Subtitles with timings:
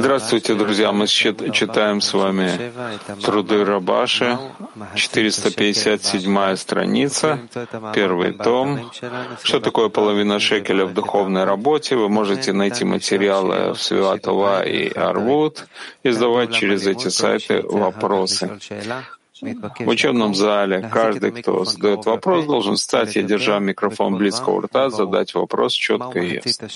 [0.00, 0.92] Здравствуйте, друзья.
[0.92, 2.72] Мы читаем с вами
[3.22, 4.38] труды Рабаши,
[4.94, 7.38] 457 страница,
[7.94, 8.90] первый том.
[9.42, 11.96] Что такое половина шекеля в духовной работе?
[11.96, 15.66] Вы можете найти материалы в Святова и Арвуд
[16.02, 18.58] и задавать через эти сайты вопросы.
[19.40, 24.90] В учебном зале каждый, кто задает вопрос, должен встать и, держа микрофон близко у рта,
[24.90, 26.68] задать вопрос четко и ясно.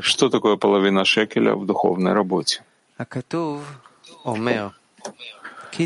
[0.00, 2.62] Что такое половина шекеля в духовной работе?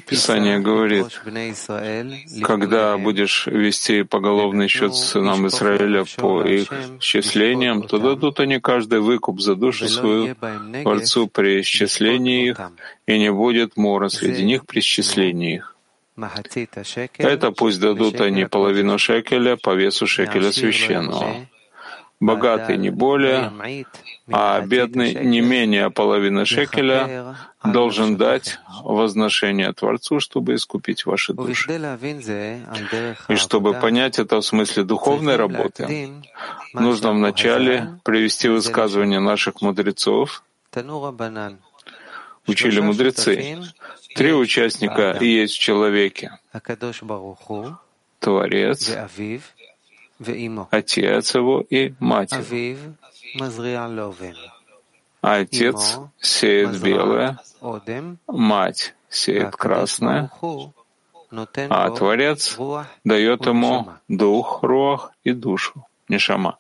[0.07, 1.21] Писание говорит,
[2.43, 9.41] когда будешь вести поголовный счет сынам Израиля по их счислениям, то дадут они каждый выкуп
[9.41, 10.37] за душу свою
[10.83, 12.61] Творцу при исчислении их,
[13.07, 15.77] и не будет мора среди них при исчислении их.
[17.19, 21.47] Это пусть дадут они половину шекеля по весу шекеля священного
[22.21, 23.53] богатый не более,
[24.31, 31.81] а бедный не менее половины шекеля должен дать возношение Творцу, чтобы искупить ваши души.
[33.29, 36.13] И чтобы понять это в смысле духовной работы,
[36.75, 40.43] нужно вначале привести высказывание наших мудрецов,
[42.47, 43.63] учили мудрецы.
[44.15, 46.39] Три участника есть в человеке.
[48.19, 48.93] Творец,
[50.71, 52.45] отец его и мать его.
[55.21, 57.39] Отец сеет белое,
[58.27, 60.31] мать сеет красное,
[61.69, 62.59] а Творец
[63.05, 66.59] дает ему дух, руах и душу, нишама.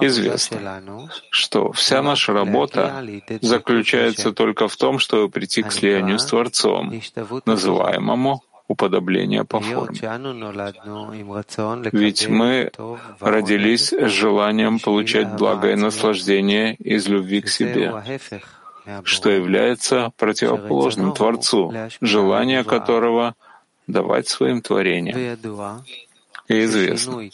[0.00, 3.04] Известно, что вся наша работа
[3.40, 6.92] заключается только в том, чтобы прийти к слиянию с Творцом,
[7.46, 9.98] называемому уподобления по форме.
[11.92, 12.70] Ведь мы
[13.18, 17.92] родились с желанием получать благое наслаждение из любви к себе,
[19.02, 23.34] что является противоположным Творцу, желание которого—
[23.88, 25.18] давать своим творениям.
[26.46, 27.28] И известно,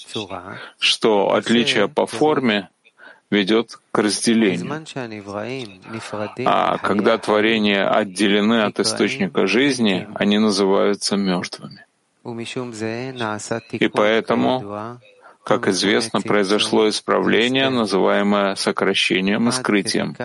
[0.78, 2.70] что отличие по форме
[3.30, 4.84] ведет к разделению.
[6.44, 11.84] А когда творения отделены от источника жизни, они называются мертвыми.
[13.72, 14.98] И поэтому,
[15.44, 20.16] как известно, произошло исправление, называемое сокращением и скрытием,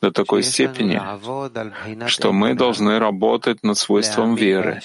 [0.00, 1.00] до такой степени,
[2.08, 4.80] что мы должны работать над свойством веры,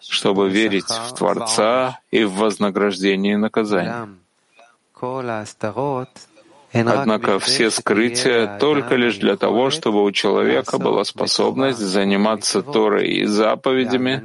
[0.00, 4.08] чтобы верить в Творца и в вознаграждение и наказание.
[6.74, 13.24] Однако все скрытия только лишь для того, чтобы у человека была способность заниматься Торой и
[13.26, 14.22] заповедями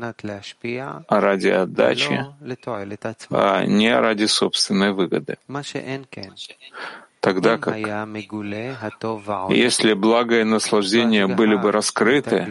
[1.08, 2.26] ради отдачи,
[3.30, 5.38] а не ради собственной выгоды.
[7.20, 7.76] Тогда как,
[9.50, 12.48] если благо и наслаждение были бы раскрыты,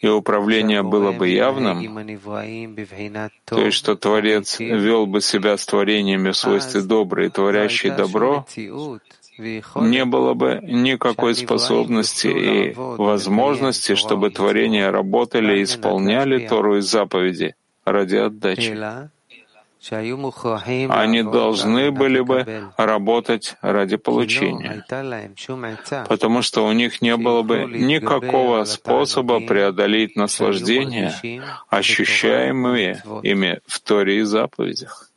[0.00, 1.78] и управление было бы явным,
[3.44, 8.46] то есть что Творец вел бы себя с творениями в свойстве добрый и творящий добро,
[9.38, 17.54] не было бы никакой способности и возможности, чтобы творения работали и исполняли Тору и заповеди
[17.84, 19.10] ради отдачи.
[19.88, 24.84] Они должны были бы работать ради получения,
[26.06, 31.14] потому что у них не было бы никакого способа преодолеть наслаждение,
[31.68, 35.10] ощущаемые ими в Торе и заповедях.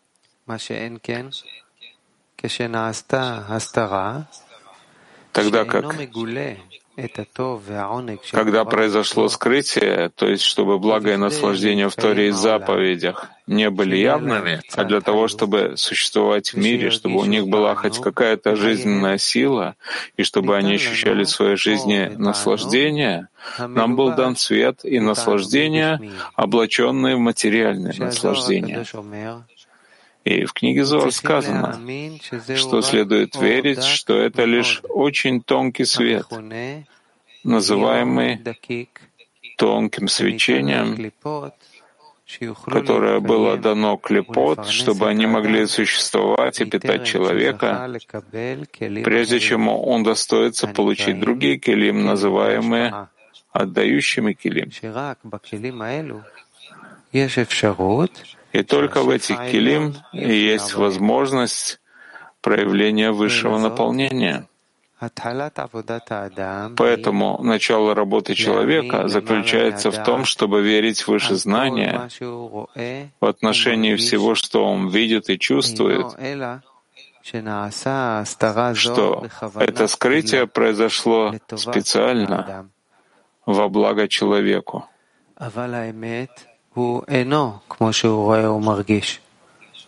[5.33, 5.95] Тогда как
[8.31, 13.97] когда произошло скрытие, то есть чтобы благо и наслаждение в Торе и заповедях не были
[13.97, 19.17] явными, а для того, чтобы существовать в мире, чтобы у них была хоть какая-то жизненная
[19.17, 19.75] сила,
[20.17, 23.27] и чтобы они ощущали в своей жизни наслаждение,
[23.57, 25.99] нам был дан свет и наслаждение,
[26.35, 28.85] облаченные в материальное наслаждение.
[30.23, 31.79] И в книге Зор сказано,
[32.55, 36.25] что следует верить, что это лишь очень тонкий свет,
[37.43, 38.39] называемый
[39.57, 41.11] тонким свечением,
[42.65, 47.91] которое было дано клепот, чтобы они могли существовать и питать человека,
[49.03, 53.09] прежде чем он достоится получить другие келим, называемые
[53.51, 54.71] отдающими келим.
[58.53, 61.79] И только в этих килим есть возможность
[62.41, 64.47] проявления высшего наполнения.
[66.77, 72.09] Поэтому начало работы человека заключается в том, чтобы верить в выше знания
[73.19, 76.07] в отношении всего, что он видит и чувствует,
[78.75, 82.69] что это скрытие произошло специально
[83.45, 84.85] во благо человеку.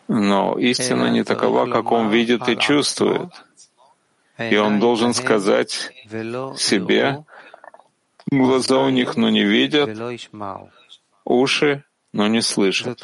[0.08, 3.45] Но истина не такова, как он видит и чувствует.
[4.38, 5.92] И он должен сказать
[6.58, 7.24] себе,
[8.32, 9.90] глаза у них, но не видят,
[11.24, 11.84] уши,
[12.14, 13.04] но не слышат.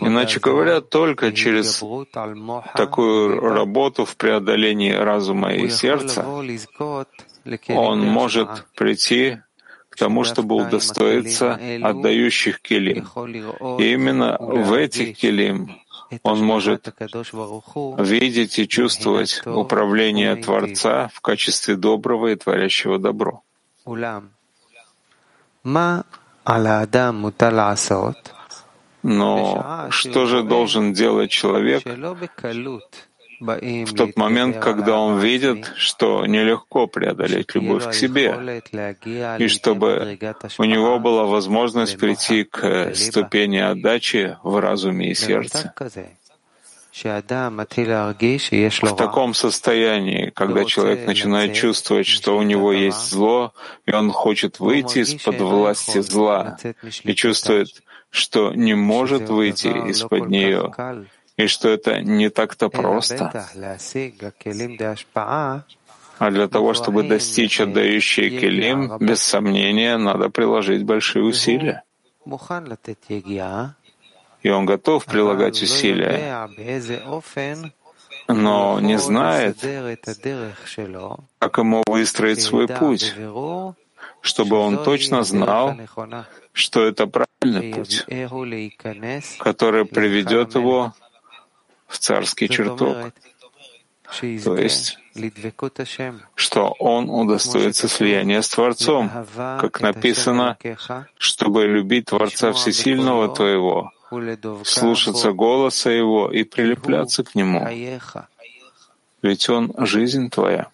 [0.00, 1.82] Иначе говоря, только через
[2.74, 6.24] такую работу в преодолении разума и сердца
[7.68, 9.38] он может прийти
[9.88, 13.06] к тому, чтобы удостоиться отдающих келим.
[13.80, 15.80] И именно в этих келим
[16.22, 16.88] он может
[17.98, 23.42] видеть и чувствовать управление Творца в качестве доброго и творящего добро.
[29.02, 31.84] Но что же должен делать человек
[33.40, 38.62] в тот момент, когда он видит, что нелегко преодолеть любовь к себе,
[39.38, 40.18] и чтобы
[40.58, 45.72] у него была возможность прийти к ступени отдачи в разуме и сердце?
[47.04, 53.52] В таком состоянии, когда человек начинает чувствовать, что у него есть зло,
[53.86, 56.58] и он хочет выйти из-под власти зла,
[57.04, 57.68] и чувствует,
[58.10, 60.72] что не может выйти из-под нее,
[61.38, 63.46] и что это не так-то просто.
[66.18, 71.84] А для того, чтобы достичь отдающей келим, без сомнения, надо приложить большие усилия.
[74.42, 76.48] И он готов прилагать усилия,
[78.26, 79.58] но не знает,
[81.38, 83.14] как ему выстроить свой путь,
[84.20, 85.76] чтобы он точно знал,
[86.52, 88.04] что это правильный путь,
[89.38, 90.92] который приведет его
[91.88, 92.96] в царский чертог,
[94.44, 94.98] то есть,
[96.34, 100.56] что он удостоится слияния с Творцом, как написано,
[101.18, 103.90] чтобы любить Творца Всесильного твоего,
[104.64, 107.66] слушаться голоса Его и прилепляться к Нему.
[109.20, 110.68] Ведь Он— жизнь твоя.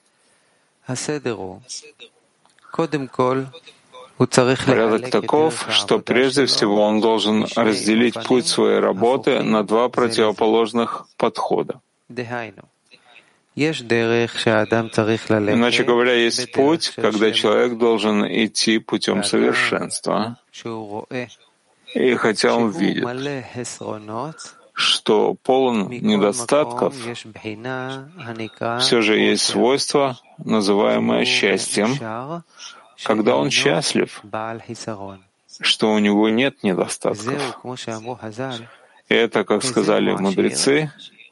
[4.16, 11.80] Порядок таков, что прежде всего он должен разделить путь своей работы на два противоположных подхода.
[13.56, 13.84] Иначе
[15.84, 20.38] говоря, есть путь, когда человек должен идти путем совершенства.
[21.94, 23.04] И хотя он видит,
[24.72, 26.94] что полон недостатков,
[28.80, 32.44] все же есть свойство, называемое счастьем,
[33.02, 34.22] когда он счастлив,
[35.60, 37.34] что у него нет недостатков.
[39.08, 40.90] Это, как сказали мудрецы,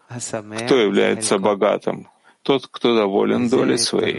[0.08, 2.08] кто является богатым?
[2.42, 4.18] Тот, кто доволен долей своей.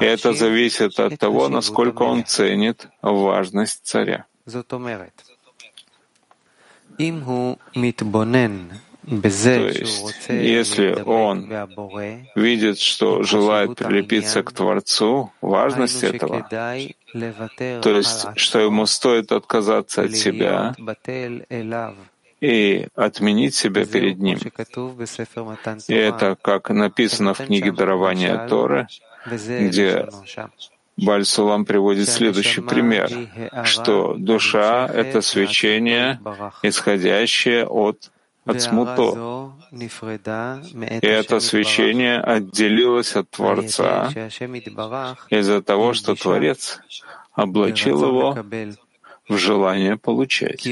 [0.00, 4.24] Это зависит от того, насколько он ценит важность царя.
[9.06, 11.50] То есть, если он
[12.34, 20.14] видит, что желает прилепиться к Творцу, важность этого, то есть, что ему стоит отказаться от
[20.14, 20.74] себя
[22.40, 24.38] и отменить себя перед ним.
[25.88, 28.86] И это, как написано в книге дарования Торы,
[29.26, 30.08] где
[30.96, 33.10] Бальсулам приводит следующий пример,
[33.64, 36.20] что душа— это свечение,
[36.62, 38.10] исходящее от
[38.44, 39.52] от смуто.
[39.72, 44.08] И это свечение отделилось от Творца
[45.30, 46.80] из-за того, что Творец
[47.34, 48.36] облачил его
[49.28, 50.66] в желание получать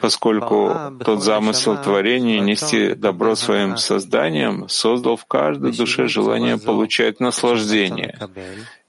[0.00, 8.18] поскольку тот замысел творения нести добро своим созданием создал в каждой душе желание получать наслаждение.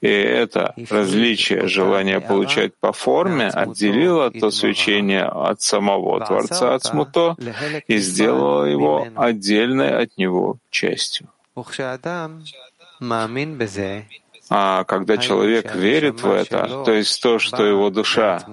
[0.02, 7.36] И это различие желания получать по форме отделило то свечение от самого Творца, от смуто,
[7.88, 11.28] и сделало его отдельной от него частью.
[14.54, 18.46] А когда человек верит в это, то есть то, что его душа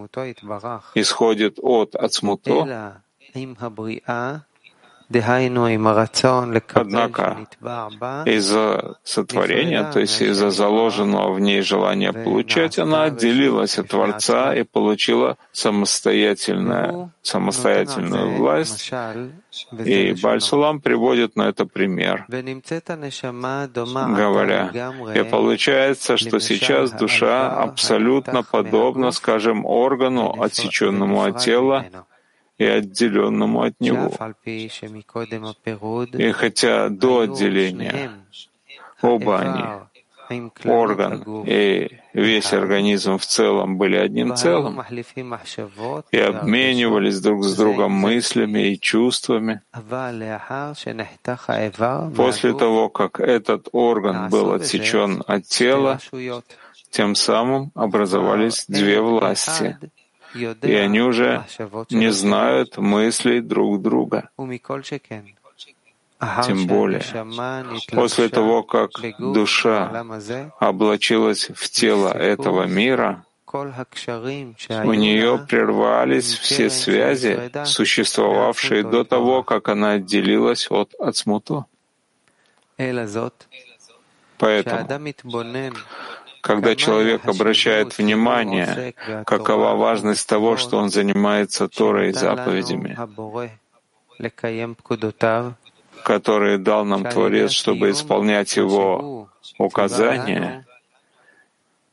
[0.95, 3.02] исходит от Ацмуто,
[6.75, 7.37] Однако
[8.27, 14.65] из-за сотворения, то есть из-за заложенного в ней желания получать, она отделилась от Творца и
[14.65, 18.93] получила самостоятельную, самостоятельную власть.
[19.85, 22.27] И Бальсулам приводит на это пример,
[24.17, 24.71] говоря,
[25.15, 31.87] и получается, что сейчас душа абсолютно подобна, скажем, органу, отсеченному от тела,
[32.59, 34.12] и отделенному от него.
[36.12, 38.11] И хотя до отделения
[39.00, 44.83] оба они, орган и весь организм в целом были одним целым
[46.11, 49.62] и обменивались друг с другом мыслями и чувствами.
[52.17, 55.99] После того, как этот орган был отсечен от тела,
[56.91, 59.79] тем самым образовались две власти—
[60.35, 61.44] и они уже
[61.90, 64.30] не знают мыслей друг друга.
[66.44, 67.02] Тем более,
[67.92, 70.04] после того, как душа
[70.58, 79.92] облачилась в тело этого мира, у нее прервались все связи, существовавшие до того, как она
[79.92, 81.66] отделилась от Ацмуту.
[84.38, 84.87] Поэтому,
[86.40, 88.95] когда человек обращает внимание,
[89.26, 92.97] какова важность того, что он занимается Торой и заповедями,
[96.04, 99.28] которые дал нам Творец, чтобы исполнять Его
[99.59, 100.64] указания,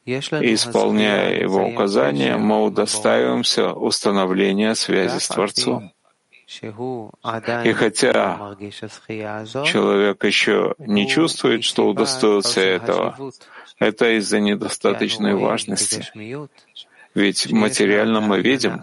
[0.06, 5.92] и исполняя Его указания, мы удостаиваемся установления связи с Творцом.
[6.48, 8.56] И хотя
[9.66, 13.32] человек еще не чувствует, что удостоился этого,
[13.80, 16.06] это из-за недостаточной важности.
[17.16, 18.80] Ведь материально мы видим,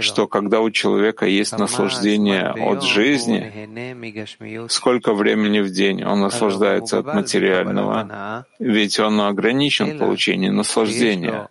[0.00, 7.14] что когда у человека есть наслаждение от жизни, сколько времени в день он наслаждается от
[7.14, 11.48] материального, ведь он ограничен в получении наслаждения.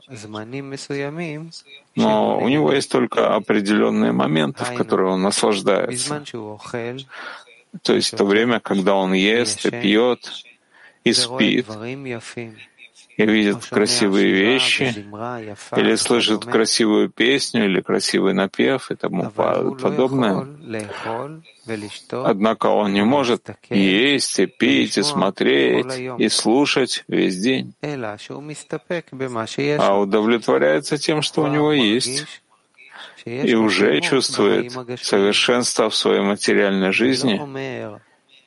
[1.98, 6.24] Но у него есть только определенные моменты, в которые он наслаждается.
[7.82, 10.32] То есть то время, когда он ест и пьет,
[11.04, 11.68] и спит,
[13.18, 15.06] и видит красивые вещи,
[15.76, 20.48] или слышит красивую песню, или красивый напев и тому подобное.
[22.12, 27.74] Однако он не может есть, и пить, и смотреть, и слушать весь день,
[29.80, 32.26] а удовлетворяется тем, что у него есть,
[33.26, 34.72] и уже чувствует
[35.02, 37.42] совершенство в своей материальной жизни,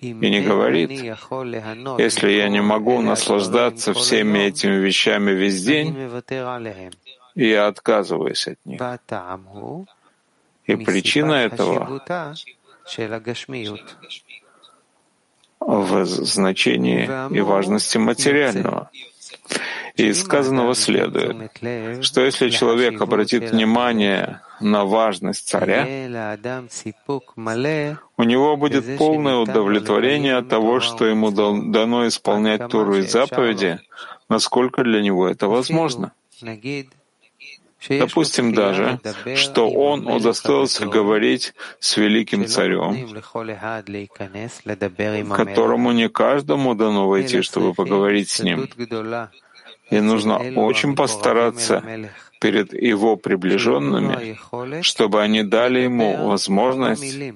[0.01, 5.95] и не говорит, если я не могу наслаждаться всеми этими вещами весь день,
[7.35, 8.81] я отказываюсь от них.
[10.67, 12.01] И причина этого
[15.61, 17.05] в значении
[17.35, 18.91] и важности материального.
[19.97, 21.53] И из сказанного следует,
[22.05, 25.85] что если человек обратит внимание на важность царя,
[28.17, 33.81] у него будет полное удовлетворение от того, что ему дано исполнять Туру и заповеди,
[34.29, 36.13] насколько для него это возможно.
[37.89, 39.01] Допустим даже,
[39.37, 43.23] что он удостоился говорить с великим царем,
[45.35, 48.69] которому не каждому дано войти, чтобы поговорить с ним.
[49.91, 51.83] И нужно очень постараться
[52.41, 54.39] перед его приближенными,
[54.83, 57.35] чтобы они дали ему возможность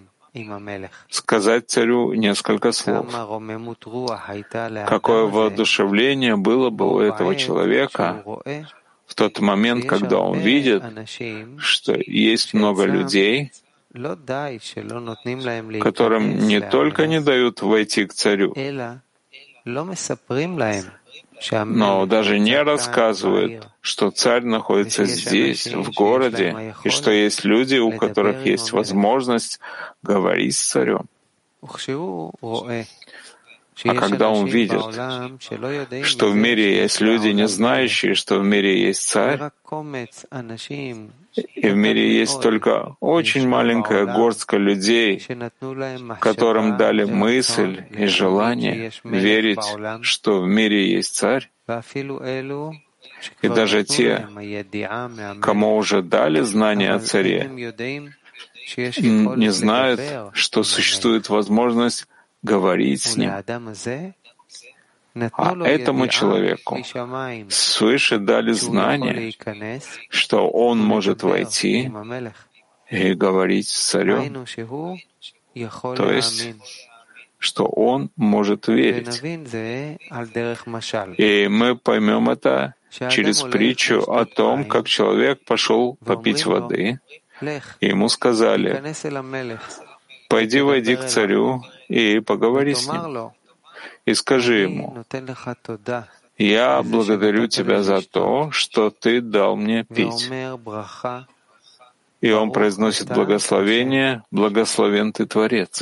[1.09, 3.07] сказать царю несколько слов.
[4.89, 8.25] Какое воодушевление было бы у этого человека
[9.15, 10.83] в тот момент, когда он видит,
[11.59, 13.53] что есть много людей,
[15.81, 18.53] которым не только не дают войти к царю,
[21.65, 27.93] но даже не рассказывают, что царь находится здесь, в городе, и что есть люди, у
[27.93, 29.61] которых есть возможность
[30.03, 31.07] говорить с царем.
[33.83, 34.81] А когда он видит,
[36.05, 39.51] что в мире есть люди, не знающие, что в мире есть царь,
[41.37, 45.27] и в мире есть только очень маленькая горстка людей,
[46.21, 49.67] которым дали мысль и желание верить,
[50.03, 51.51] что в мире есть царь,
[53.43, 54.29] и даже те,
[55.41, 57.51] кому уже дали знания о царе,
[58.77, 60.01] не знают,
[60.33, 62.07] что существует возможность
[62.45, 63.33] говорить с ним.
[65.33, 66.79] А этому человеку
[67.49, 69.33] свыше дали знание,
[70.09, 71.91] что он может войти
[72.91, 74.45] и говорить с царем.
[75.97, 76.55] То есть,
[77.39, 79.23] что он может верить.
[81.19, 86.99] И мы поймем это через притчу о том, как человек пошел попить воды,
[87.81, 88.83] и ему сказали,
[90.29, 93.31] «Пойди, войди к царю и поговори с ним,
[94.05, 95.05] и скажи ему,
[96.37, 100.31] «Я благодарю тебя за то, что ты дал мне пить».
[102.21, 105.79] И он произносит благословение, благословен ты Творец.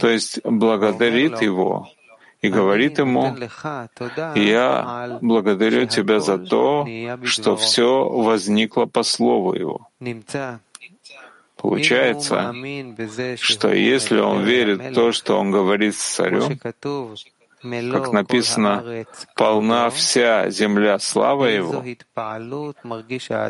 [0.00, 1.88] То есть благодарит его
[2.40, 3.36] и говорит ему,
[4.34, 6.86] «Я благодарю тебя за то,
[7.24, 9.88] что все возникло по слову его».
[11.56, 12.54] Получается,
[13.40, 16.58] что если он верит в то, что он говорит с царем,
[17.92, 21.82] как написано, полна вся земля слава Его,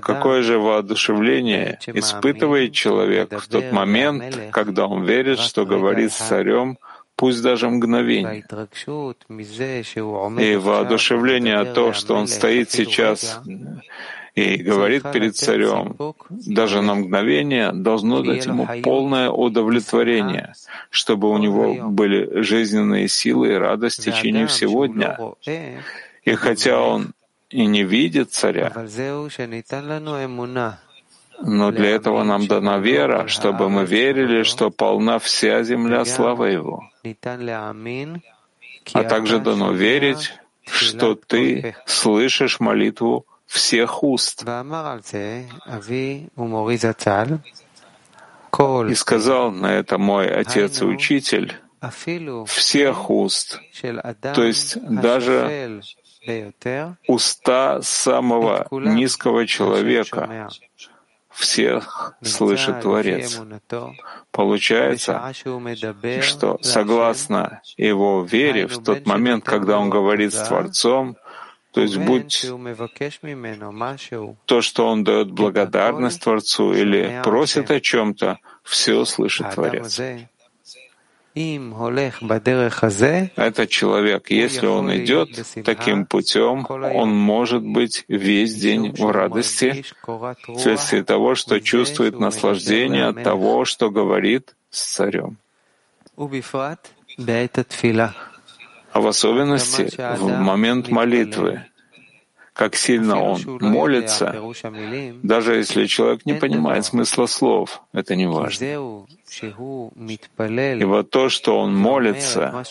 [0.00, 6.78] какое же воодушевление испытывает человек в тот момент, когда он верит, что говорит с царем,
[7.16, 8.44] пусть даже мгновение.
[10.40, 13.40] И воодушевление от того, что он стоит сейчас
[14.36, 15.96] и говорит перед царем,
[16.28, 20.52] даже на мгновение должно дать ему полное удовлетворение,
[20.90, 25.18] чтобы у него были жизненные силы и радость в течение всего дня.
[26.22, 27.12] И хотя он
[27.48, 28.72] и не видит царя,
[31.42, 36.82] но для этого нам дана вера, чтобы мы верили, что полна вся земля слава Его.
[38.92, 44.44] А также дано верить, что ты слышишь молитву всех уст.
[48.88, 51.56] И сказал на это мой отец и учитель
[52.46, 53.60] всех уст,
[54.34, 55.82] то есть даже
[57.06, 60.48] уста самого низкого человека,
[61.30, 63.38] всех слышит Творец.
[64.30, 65.32] Получается,
[66.22, 71.16] что согласно его вере, в тот момент, когда он говорит с Творцом,
[71.76, 72.50] то есть будь
[74.46, 80.00] то, что он дает благодарность Творцу или просит о чем-то, все слышит Творец.
[83.36, 85.28] Этот человек, если он идет
[85.66, 89.84] таким путем, он может быть весь день в радости
[90.56, 95.36] вследствие того, что чувствует наслаждение от того, что говорит с царем
[98.96, 101.66] а в особенности в момент молитвы,
[102.54, 104.34] как сильно он молится,
[105.22, 108.64] даже если человек не понимает смысла слов, это не важно.
[110.80, 112.64] И вот то, что он молится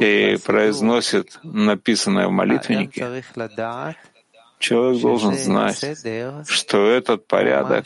[0.00, 3.22] и произносит написанное в молитвеннике,
[4.58, 5.84] человек должен знать,
[6.48, 7.84] что этот порядок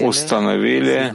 [0.00, 1.12] установили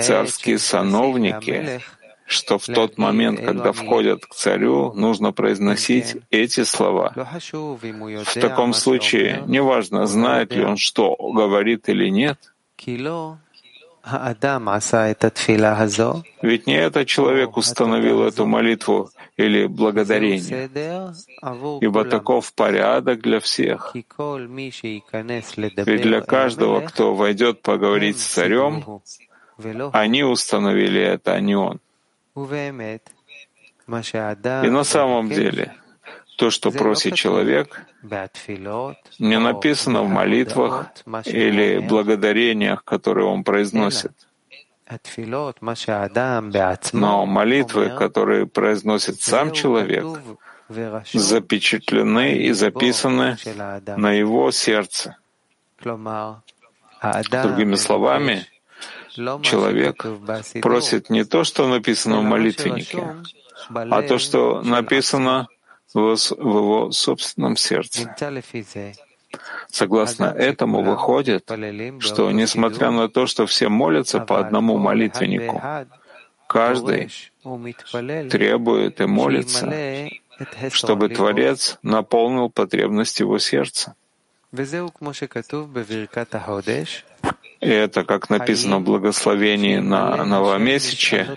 [0.00, 1.80] царские сановники,
[2.28, 7.12] что в тот момент, когда входят к царю, нужно произносить эти слова.
[7.14, 12.38] В таком случае, неважно, знает ли он, что говорит или нет,
[16.42, 20.70] ведь не этот человек установил эту молитву или благодарение,
[21.80, 23.94] ибо таков порядок для всех.
[25.86, 29.02] Ведь для каждого, кто войдет поговорить с царем,
[29.92, 31.80] они установили это, а не он.
[34.64, 35.74] И на самом деле,
[36.36, 37.86] то, что просит человек,
[39.18, 40.86] не написано в молитвах
[41.24, 44.12] или благодарениях, которые он произносит.
[46.92, 50.04] Но молитвы, которые произносит сам человек,
[51.12, 53.36] запечатлены и записаны
[53.96, 55.16] на его сердце.
[57.42, 58.46] Другими словами,
[59.42, 60.04] человек
[60.62, 63.02] просит не то, что написано в молитвеннике,
[63.70, 65.48] а то, что написано
[65.94, 68.14] в его собственном сердце.
[69.70, 71.50] Согласно этому выходит,
[72.00, 75.62] что несмотря на то, что все молятся по одному молитвеннику,
[76.46, 77.10] каждый
[78.30, 80.10] требует и молится,
[80.70, 83.94] чтобы Творец наполнил потребность его сердца.
[87.60, 91.36] И это, как написано в благословении на новомесяче,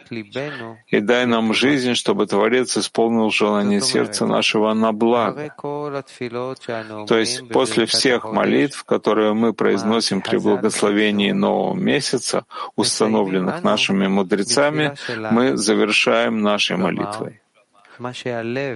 [0.88, 5.54] «И дай нам жизнь, чтобы Творец исполнил желание сердца нашего на благо».
[7.08, 14.96] То есть после всех молитв, которые мы произносим при благословении нового месяца, установленных нашими мудрецами,
[15.32, 17.42] мы завершаем нашей молитвой.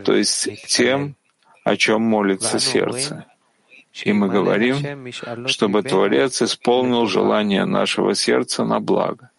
[0.03, 1.15] То есть тем,
[1.63, 3.25] о чем молится сердце.
[4.03, 5.11] И мы говорим,
[5.47, 9.29] чтобы Творец исполнил желание нашего сердца на благо.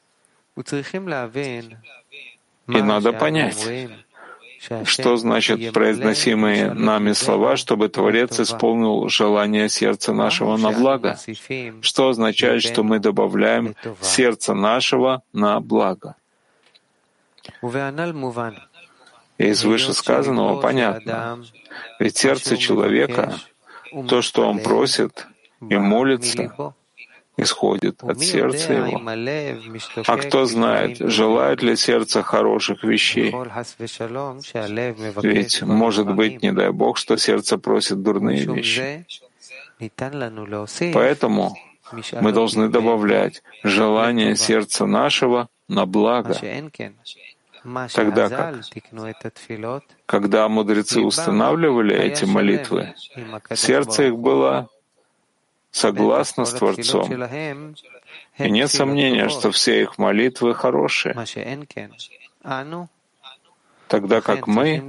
[2.69, 3.69] И надо понять,
[4.85, 11.19] что значит произносимые нами слова, чтобы Творец исполнил желание сердца нашего на благо?
[11.83, 16.17] Что означает, что мы добавляем сердце нашего на благо?
[19.39, 21.45] Из вышесказанного понятно.
[22.01, 23.35] Ведь сердце человека,
[24.09, 25.27] то, что он просит
[25.61, 26.75] и молится,
[27.37, 29.01] исходит от сердца его.
[30.07, 33.35] А кто знает, желает ли сердце хороших вещей?
[35.23, 39.07] Ведь может быть, не дай Бог, что сердце просит дурные вещи.
[40.93, 41.57] Поэтому
[42.21, 46.35] мы должны добавлять желание сердца нашего на благо,
[47.93, 48.65] тогда как,
[50.07, 52.95] когда мудрецы устанавливали эти молитвы,
[53.55, 54.69] сердце их было
[55.71, 57.11] согласно с Творцом.
[58.39, 61.15] И нет сомнения, что все их молитвы хорошие,
[63.89, 64.83] тогда как мы,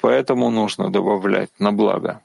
[0.00, 2.22] поэтому нужно добавлять на благо.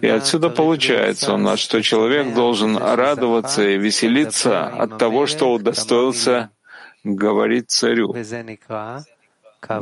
[0.00, 6.50] И отсюда получается у нас, что человек должен радоваться и веселиться от того, что удостоился
[7.04, 8.14] говорить царю.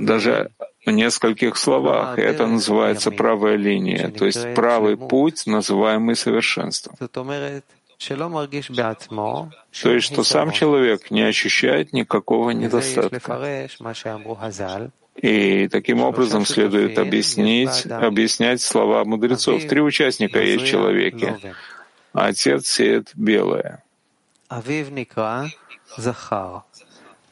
[0.01, 0.51] Даже
[0.85, 6.97] в нескольких словах, и это называется правая линия, то есть правый путь, называемый совершенством.
[9.83, 13.69] То есть, что сам человек не ощущает никакого недостатка.
[15.21, 19.65] И таким образом следует объяснить, объяснять слова мудрецов.
[19.65, 21.55] Три участника есть в человеке.
[22.13, 23.83] Отец сеет белое.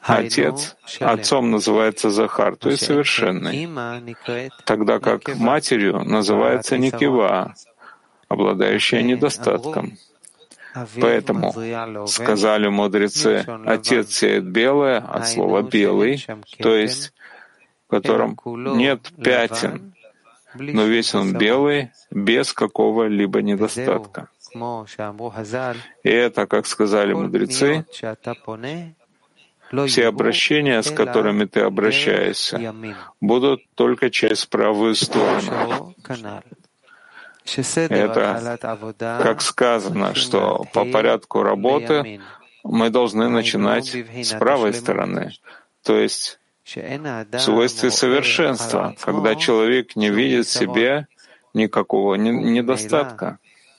[0.02, 3.68] Отец отцом называется Захар, то есть совершенный,
[4.64, 7.54] тогда как матерью называется Никива,
[8.28, 9.98] обладающая недостатком.
[11.00, 11.52] Поэтому
[12.06, 16.24] сказали мудрецы, отец сеет белое от слова белый,
[16.60, 17.12] то есть
[17.86, 19.94] в котором нет пятен,
[20.54, 24.28] но весь он белый, без какого-либо недостатка.
[26.02, 27.84] И это, как сказали мудрецы,
[29.86, 32.74] все обращения, с которыми ты обращаешься,
[33.20, 35.94] будут только через правую сторону.
[37.88, 38.58] Это,
[39.22, 42.20] как сказано, что по порядку работы
[42.64, 45.32] мы должны начинать с правой стороны,
[45.82, 51.06] то есть в свойстве совершенства, когда человек не видит в себе
[51.54, 53.38] никакого недостатка.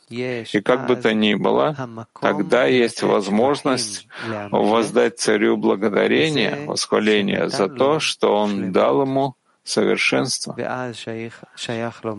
[0.10, 1.76] И как бы то ни было,
[2.22, 4.08] тогда есть возможность
[4.52, 10.56] воздать царю благодарение, восхваление за то, что он дал ему совершенство.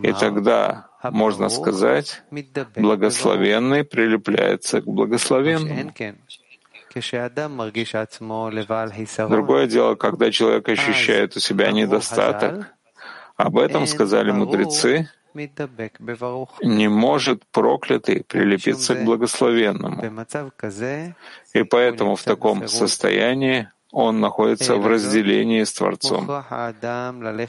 [0.03, 2.21] И тогда можно сказать,
[2.75, 5.93] благословенный прилепляется к благословенному.
[9.29, 12.67] Другое дело, когда человек ощущает у себя недостаток.
[13.37, 15.09] Об этом сказали мудрецы,
[16.61, 20.01] не может проклятый прилепиться к благословенному.
[21.53, 26.27] И поэтому в таком состоянии он находится в разделении с Творцом.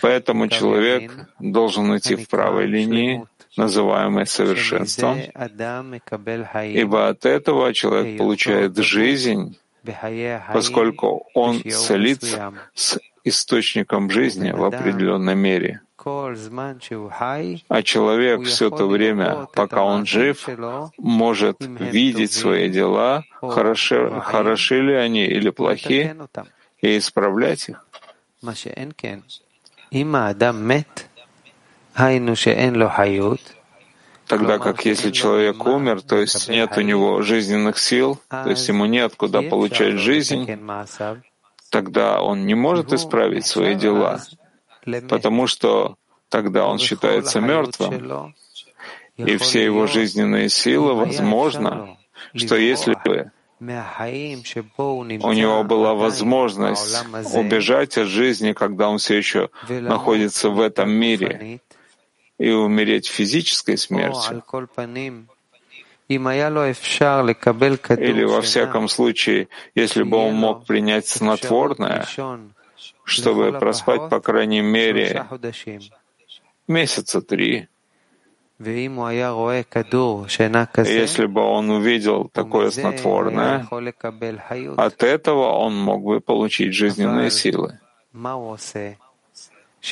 [0.01, 5.19] Поэтому человек должен идти в правой линии, называемой совершенством,
[6.65, 9.59] ибо от этого человек получает жизнь,
[10.53, 15.81] поскольку он целится с источником жизни в определенной мере.
[17.69, 20.49] А человек все то время, пока он жив,
[20.97, 26.17] может видеть свои дела, хороши, хороши ли они или плохи,
[26.81, 27.87] и исправлять их.
[34.27, 38.87] Тогда как если человек умер, то есть нет у него жизненных сил, то есть ему
[38.87, 40.47] неоткуда получать жизнь,
[41.69, 44.21] тогда он не может исправить свои дела,
[45.09, 45.97] потому что
[46.29, 48.35] тогда он считается мертвым,
[49.17, 51.97] и все его жизненные силы, возможно,
[52.35, 60.51] что если бы у него была возможность убежать от жизни, когда он все еще находится
[60.51, 61.61] в этом мире,
[62.41, 64.43] и умереть физической смертью,
[67.99, 72.07] или во всяком случае, если бы он мог принять снотворное,
[73.05, 75.27] чтобы проспать, по крайней мере,
[76.67, 77.69] месяца три.
[78.59, 78.89] Если
[81.27, 83.69] бы он увидел такое снотворное,
[84.77, 87.79] от этого он мог бы получить жизненные силы.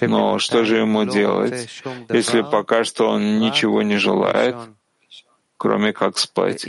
[0.02, 1.68] Но что же ему делать,
[2.08, 4.56] если пока что он ничего не желает,
[5.56, 6.66] кроме как спать.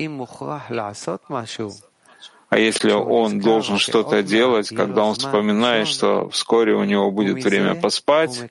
[2.50, 7.76] А если он должен что-то делать, когда он вспоминает, что вскоре у него будет время
[7.76, 8.50] поспать,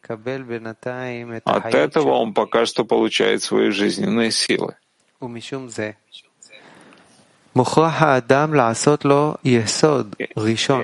[1.44, 4.76] от этого он пока что получает свои жизненные силы.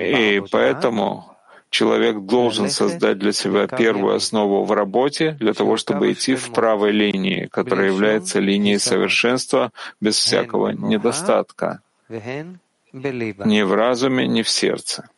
[0.01, 1.34] И поэтому
[1.74, 6.92] человек должен создать для себя первую основу в работе для того, чтобы идти в правой
[6.92, 11.80] линии, которая является линией совершенства без всякого недостатка,
[12.12, 15.08] ни в разуме, ни в сердце.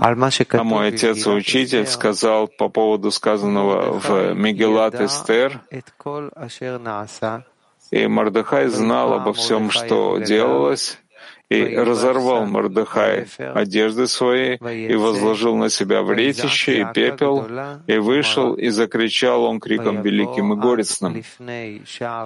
[0.00, 5.60] А мой отец и учитель сказал по поводу сказанного в Мегелат Эстер,
[7.90, 10.98] и Мардахай знал обо всем, что делалось,
[11.48, 17.46] и разорвал Мордыхай одежды свои, и возложил на себя вретище и пепел,
[17.86, 21.22] и вышел, и закричал он криком великим и горестным.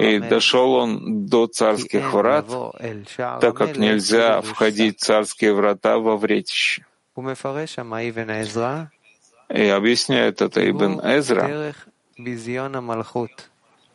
[0.00, 2.46] И дошел он до царских врат,
[3.16, 6.84] так как нельзя входить в царские врата во вретище.
[9.54, 11.74] И объясняет это Ибн Эзра,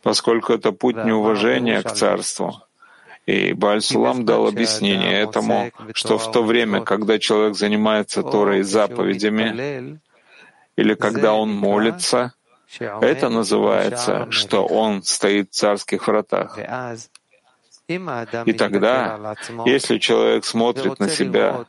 [0.02, 2.62] поскольку это путь неуважения к царству.
[3.28, 10.00] И Бааль-Сулам дал объяснение этому, что в то время, когда человек занимается Торой заповедями,
[10.76, 12.32] или когда он молится,
[12.80, 16.58] это называется, что он стоит в царских вратах.
[17.86, 19.34] И тогда,
[19.66, 21.66] если человек смотрит на себя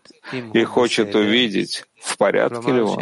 [0.54, 2.98] и хочет увидеть, в порядке ли он,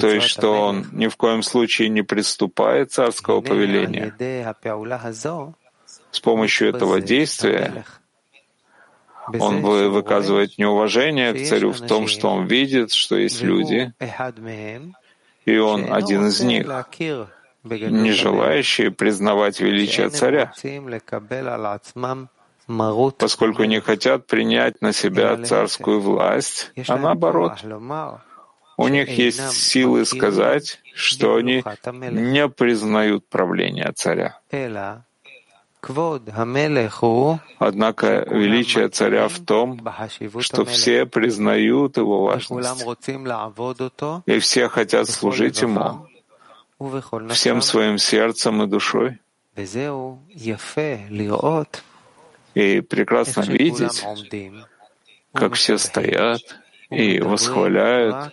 [0.00, 4.14] то есть что он ни в коем случае не приступает царского повеления,
[6.12, 7.84] с помощью этого действия
[9.38, 13.92] он выказывает неуважение к царю в том, что он видит, что есть люди,
[15.44, 16.66] и он один из них,
[17.64, 20.52] не желающие признавать величие царя,
[23.18, 27.58] поскольку не хотят принять на себя царскую власть, а наоборот,
[28.76, 31.64] у них есть силы сказать, что они
[32.10, 34.38] не признают правление царя.
[37.58, 39.80] Однако величие царя в том,
[40.38, 42.84] что все признают его важность,
[44.26, 46.06] и все хотят служить ему.
[47.30, 49.18] всем своим сердцем и душой.
[52.54, 54.04] И прекрасно видеть,
[55.32, 56.40] как все стоят
[56.90, 58.32] и восхваляют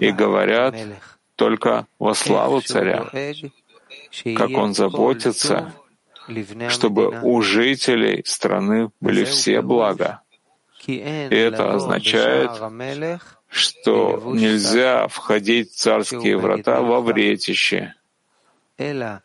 [0.00, 0.74] и говорят
[1.36, 3.06] только во славу царя,
[4.36, 5.74] как он заботится
[6.68, 10.20] чтобы у жителей страны были все блага.
[10.86, 12.50] И это означает,
[13.48, 17.94] что нельзя входить в царские врата во вретище,
[18.76, 19.22] то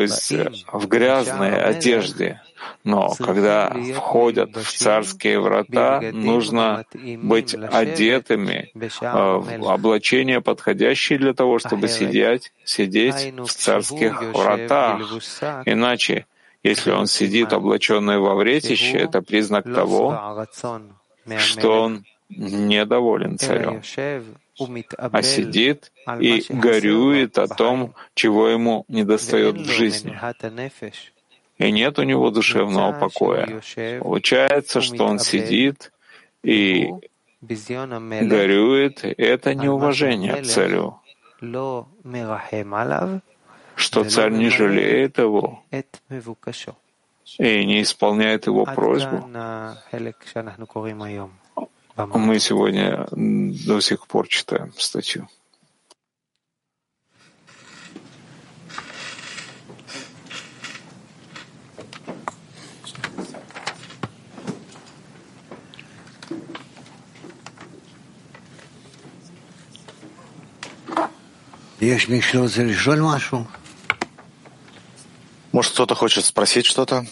[0.00, 0.32] есть
[0.72, 2.40] в грязной одежде.
[2.84, 11.58] Но когда входят в царские врата, нужно быть одетыми э, в облачение, подходящее для того,
[11.58, 15.00] чтобы сидеть, сидеть в царских вратах.
[15.64, 16.26] Иначе,
[16.62, 20.46] если он сидит облаченный во вретище, это признак того,
[21.38, 23.82] что он недоволен царем
[24.98, 30.18] а сидит и горюет о том, чего ему недостает в жизни.
[31.58, 33.62] И нет у него душевного покоя.
[34.00, 35.92] Получается, что он сидит
[36.42, 36.90] и
[37.40, 40.98] горюет, это неуважение к царю,
[43.74, 45.62] что царь не жалеет его
[47.38, 49.28] и не исполняет его просьбу.
[51.96, 55.28] Мы сегодня до сих пор читаем статью.
[75.52, 77.06] Может, кто-то хочет спросить что-то?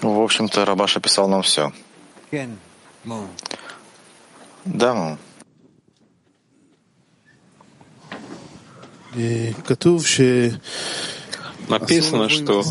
[0.00, 1.72] В общем-то, Рабаш описал нам все.
[4.64, 5.18] Да, мам.
[11.68, 12.62] Написано, что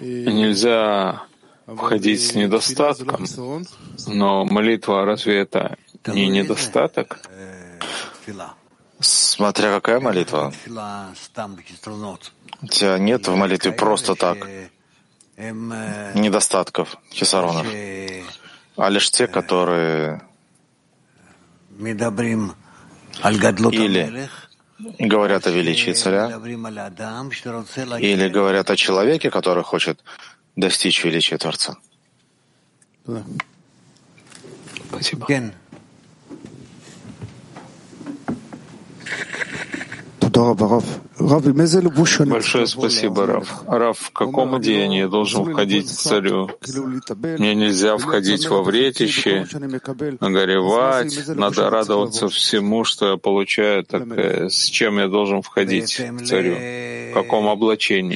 [0.00, 1.22] нельзя
[1.66, 3.26] входить с недостатком,
[4.06, 7.20] но молитва разве это не недостаток?
[9.00, 10.52] Смотря какая молитва.
[12.62, 14.38] У тебя нет в молитве просто так
[16.14, 17.66] недостатков, хисаронов.
[18.76, 20.22] а лишь те, которые
[23.72, 24.28] или
[24.98, 26.26] говорят о величии царя,
[27.98, 30.02] или говорят о человеке, который хочет
[30.56, 31.76] достичь величия Творца.
[34.88, 35.26] Спасибо.
[42.30, 43.62] Большое спасибо, Раф.
[43.66, 46.50] Раф, в каком одеянии я должен входить к царю?
[47.38, 49.46] Мне нельзя входить во вретище,
[50.20, 53.84] горевать, надо радоваться всему, что я получаю.
[53.84, 56.54] Так э, с чем я должен входить к царю?
[57.10, 58.14] В каком облачении?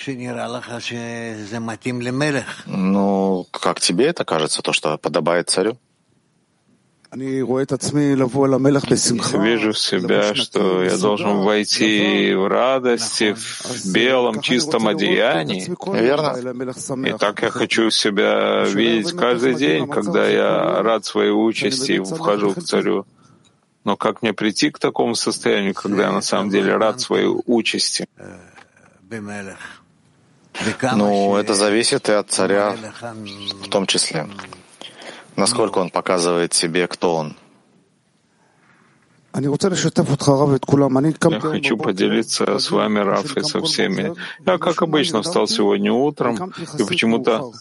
[2.66, 5.76] Ну, как тебе это кажется, то, что подобает царю?
[9.38, 15.64] Вижу себя, что я должен войти в радости, в белом, чистом одеянии.
[16.00, 17.06] Верно?
[17.06, 22.54] И так я хочу себя видеть каждый день, когда я рад своей участи и вхожу
[22.54, 23.06] к царю.
[23.84, 28.08] Но как мне прийти к такому состоянию, когда я на самом деле рад своей участи?
[30.96, 32.74] Ну, это зависит и от царя
[33.62, 34.26] в том числе
[35.36, 37.36] насколько он показывает себе, кто он.
[41.34, 44.14] Я хочу поделиться с вами, Раф, и со всеми.
[44.46, 47.52] Я, как обычно, встал сегодня утром и почему-то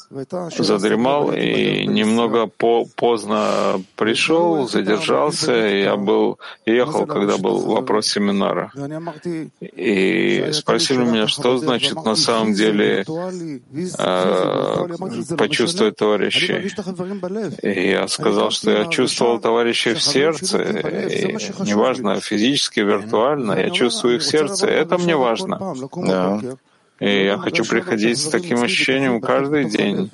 [0.58, 5.52] задремал и немного по поздно пришел, задержался.
[5.54, 8.72] Я был, ехал, когда был вопрос семинара.
[9.62, 13.04] И спросили меня, что значит на самом деле
[13.98, 14.88] э,
[15.38, 16.70] почувствовать товарищей.
[17.64, 20.62] И я сказал, что я чувствовал товарищей в сердце.
[20.62, 25.76] И неважно, физически, виртуально, я чувствую их сердце, это мне важно.
[25.96, 26.40] Да.
[27.00, 30.12] И я хочу приходить с таким ощущением каждый день.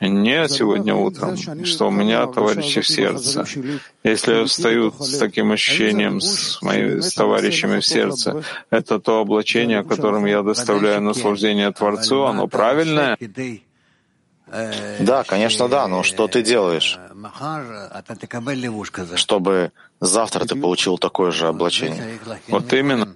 [0.00, 3.44] Не сегодня утром, что у меня товарищи в сердце.
[4.04, 9.82] Если я встаю с таким ощущением с, моими, с товарищами в сердце, это то облачение,
[9.82, 13.18] которым я доставляю наслаждение Творцу, оно правильное?
[14.50, 16.98] Да, конечно, да, но что ты делаешь,
[19.16, 22.18] чтобы завтра ты получил такое же облачение?
[22.48, 23.14] Вот именно.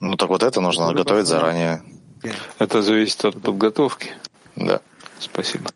[0.00, 1.82] Ну так вот это нужно готовить заранее.
[2.58, 4.12] Это зависит от подготовки.
[4.56, 4.80] Да.
[5.18, 5.70] Спасибо.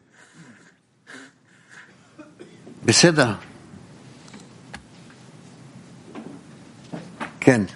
[2.82, 3.38] Беседа.
[7.40, 7.68] Кен.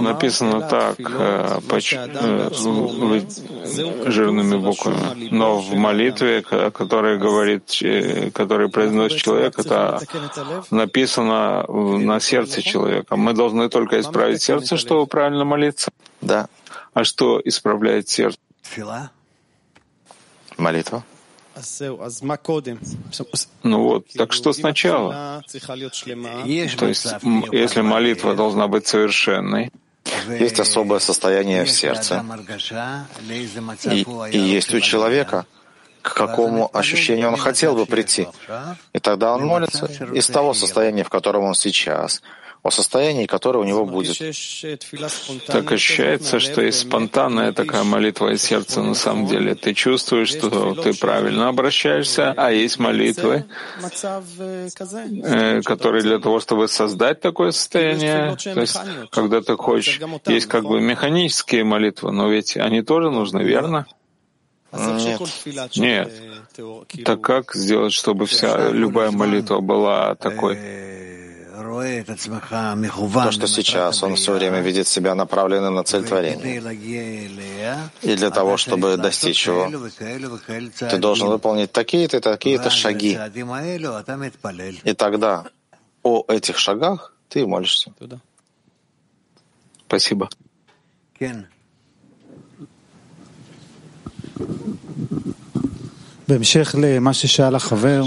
[0.00, 0.96] Написано так,
[4.06, 5.28] жирными буквами.
[5.32, 7.64] Но в молитве, которая говорит,
[8.32, 10.00] который произносит человек, это
[10.70, 13.16] написано на сердце человека.
[13.16, 15.90] Мы должны только исправить сердце, чтобы правильно молиться.
[16.20, 16.46] Да.
[16.94, 18.38] А что исправляет сердце?
[20.56, 21.02] Молитва.
[23.62, 25.42] Ну вот, так что сначала?
[25.50, 27.06] То есть,
[27.52, 29.72] если молитва должна быть совершенной,
[30.38, 32.24] есть особое состояние в сердце.
[33.84, 35.46] И, и есть у человека,
[36.02, 38.26] к какому ощущению он хотел бы прийти.
[38.92, 42.22] И тогда он молится из того состояния, в котором он сейчас—
[42.62, 44.18] о состоянии, которое у него будет.
[45.46, 49.54] Так ощущается, что есть спонтанная такая молитва из сердца на самом деле.
[49.54, 53.44] Ты чувствуешь, что ты правильно обращаешься, а есть молитвы,
[55.24, 58.78] э, которые для того, чтобы создать такое состояние, то есть
[59.10, 63.86] когда ты хочешь, есть как бы механические молитвы, но ведь они тоже нужны, верно?
[64.72, 65.20] Нет.
[65.76, 66.12] Нет.
[67.04, 70.58] Так как сделать, чтобы вся любая молитва была такой?
[71.60, 77.90] То, что сейчас он все время видит себя направленным на цель творения.
[78.02, 79.70] И для того, чтобы достичь его,
[80.78, 83.18] ты должен выполнить такие-то и такие-то шаги.
[84.84, 85.44] И тогда
[86.02, 87.92] о этих шагах ты молишься.
[89.86, 90.28] Спасибо.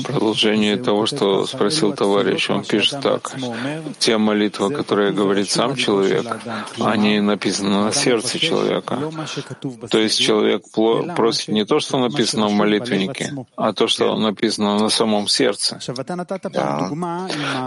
[0.04, 3.36] Продолжение того, что спросил товарищ, он пишет так.
[4.00, 6.26] Те молитвы, которые говорит сам человек,
[6.80, 9.00] они написаны на сердце человека.
[9.90, 10.64] То есть человек
[11.16, 15.80] просит не то, что написано в молитвеннике, а то, что написано на самом сердце.
[16.54, 16.90] Да.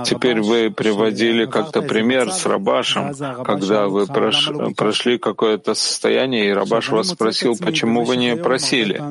[0.05, 7.09] Теперь вы приводили как-то пример с Рабашем, когда вы прошли какое-то состояние, и Рабаш вас
[7.09, 9.03] спросил, почему вы не просили.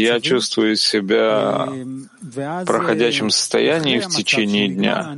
[0.00, 1.68] Я чувствую себя
[2.20, 5.16] в проходящем состоянии в течение дня.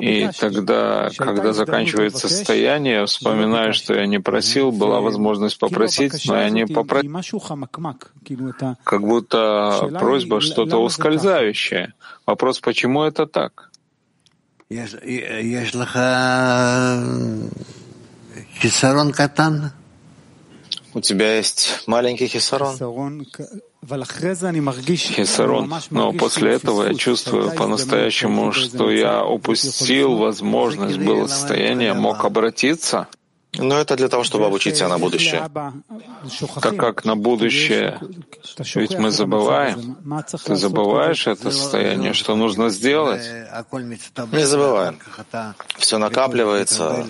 [0.00, 6.36] И тогда, когда заканчивается состояние, я вспоминаю, что я не просил, была возможность попросить, но
[6.40, 7.40] я не попросил.
[8.84, 11.94] Как будто просьба что-то ускользающее.
[12.26, 13.70] Вопрос, почему это так?
[20.94, 22.76] У тебя есть маленький хисарон?
[25.14, 25.72] Хисарон.
[25.90, 33.06] Но после этого я чувствую по-настоящему, что я упустил возможность, было состояние, мог обратиться.
[33.56, 35.48] Но это для того, чтобы обучить себя на будущее.
[36.60, 37.98] Так как на будущее,
[38.74, 39.96] ведь мы забываем.
[40.44, 43.22] Ты забываешь это состояние, что нужно сделать?
[44.32, 44.98] Не забываем.
[45.78, 47.06] Все накапливается,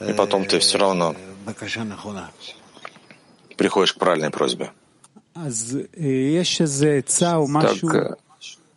[0.00, 1.16] и потом ты все равно
[3.56, 4.70] приходишь к правильной просьбе.
[7.82, 8.16] Так,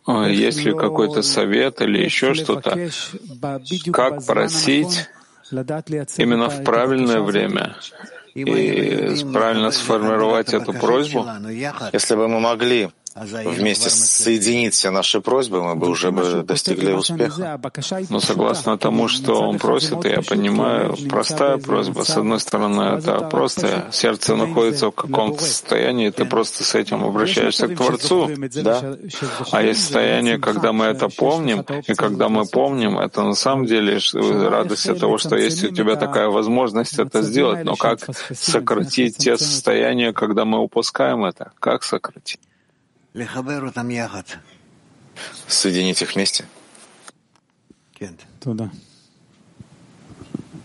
[0.06, 2.76] э, есть ли какой-то совет или еще что-то?
[3.92, 5.08] Как просить
[6.16, 7.76] именно в правильное время
[8.34, 11.26] и правильно сформировать эту просьбу?
[11.92, 17.60] Если бы мы могли вместе соединить все наши просьбы, мы бы уже бы достигли успеха.
[18.08, 22.02] Но согласно тому, что он просит, я понимаю, простая просьба.
[22.02, 27.68] С одной стороны, это просто сердце находится в каком-то состоянии, ты просто с этим обращаешься
[27.68, 28.30] к Творцу,
[28.62, 28.96] да?
[29.50, 33.98] А есть состояние, когда мы это помним, и когда мы помним, это на самом деле
[34.48, 37.64] радость от того, что есть у тебя такая возможность это сделать.
[37.64, 38.00] Но как
[38.32, 41.52] сократить те состояния, когда мы упускаем это?
[41.58, 42.40] Как сократить?
[45.46, 46.44] Соединить их вместе.
[48.40, 48.70] Туда.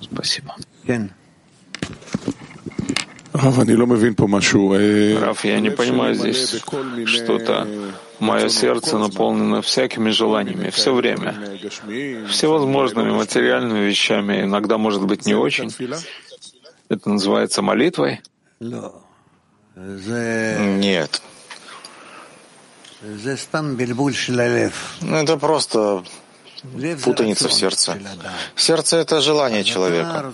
[0.01, 0.55] Спасибо.
[5.19, 6.63] Раф, я не понимаю здесь
[7.05, 7.67] что-то.
[8.19, 11.35] Мое сердце наполнено всякими желаниями все время,
[12.29, 15.69] всевозможными материальными вещами, иногда, может быть, не очень.
[16.87, 18.21] Это называется молитвой?
[19.75, 21.21] Нет.
[25.01, 26.03] Ну, это просто
[27.03, 27.97] путаница в сердце.
[28.55, 30.33] Сердце— это желание человека.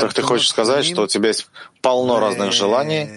[0.00, 1.48] Так ты хочешь сказать, что у тебя есть
[1.80, 3.08] полно разных желаний,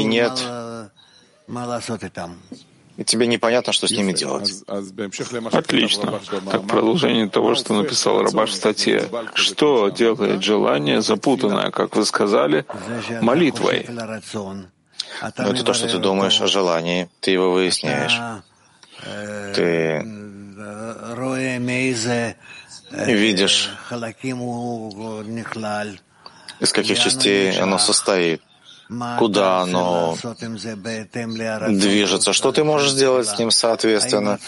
[0.00, 0.32] и нет
[3.00, 4.62] и тебе непонятно, что с ними делать.
[5.52, 6.20] Отлично.
[6.50, 9.08] Так продолжение того, что написал Рабаш в статье.
[9.32, 12.66] Что делает желание, запутанное, как вы сказали,
[13.22, 13.86] молитвой?
[13.88, 18.20] Но это то, что ты думаешь о желании, ты его выясняешь.
[19.54, 20.04] Ты
[23.14, 23.70] видишь,
[26.60, 28.42] из каких частей оно состоит
[29.18, 30.16] куда оно
[31.68, 34.38] движется, что ты можешь сделать с ним соответственно,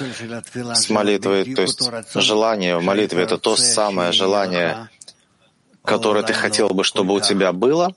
[0.75, 1.55] с молитвой.
[1.55, 1.81] То есть
[2.15, 4.89] желание в молитве— это то самое желание,
[5.85, 7.95] которое ты хотел бы, чтобы у тебя было,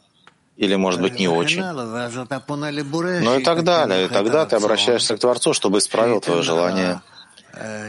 [0.55, 1.63] или, может быть, не очень.
[1.63, 4.05] Ну и так далее.
[4.05, 7.01] И тогда ты обращаешься к Творцу, чтобы исправил твое желание,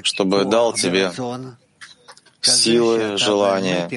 [0.03, 1.13] чтобы дал тебе
[2.41, 3.89] силы, желания,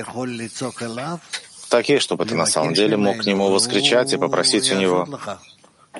[1.69, 5.07] такие, чтобы ты на самом деле мог к нему воскричать и попросить у него,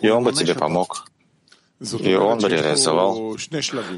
[0.02, 1.06] и он бы тебе помог.
[1.82, 3.38] И он бы реализовал.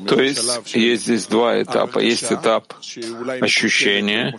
[0.07, 1.97] То есть есть здесь два этапа.
[1.97, 2.74] Есть этап
[3.41, 4.38] ощущения,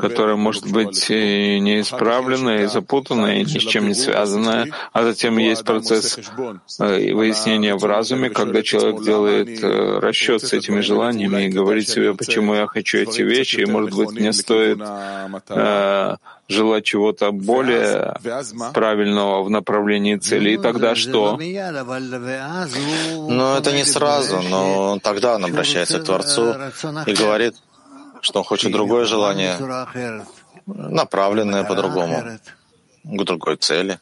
[0.00, 4.72] которое может быть неисправленное, и запутанное, и ни с чем не связанное.
[4.92, 6.18] А затем есть процесс
[6.80, 12.14] э, выяснения в разуме, когда человек делает э, расчет с этими желаниями и говорит себе,
[12.14, 14.80] почему я хочу эти вещи, и, может быть, мне стоит
[15.48, 16.16] э,
[16.48, 18.14] желать чего-то более
[18.72, 20.50] правильного в направлении цели.
[20.50, 21.38] И тогда что?
[23.28, 26.54] Но это не сразу, но тогда он обращается к Творцу
[27.06, 27.54] и говорит,
[28.20, 29.56] что он хочет другое желание,
[30.66, 32.38] направленное по-другому,
[33.04, 33.98] к другой цели.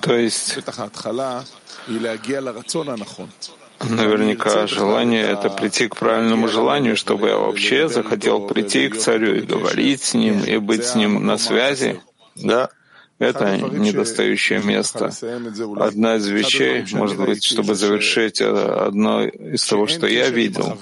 [0.00, 0.58] То есть
[3.80, 9.40] Наверняка желание— это прийти к правильному желанию, чтобы я вообще захотел прийти к царю и
[9.40, 12.00] говорить с ним, и быть с ним на связи.
[12.34, 12.70] Да,
[13.18, 15.10] это недостающее место.
[15.80, 20.78] Одна из вещей, может быть, чтобы завершить одно из того, что я видел,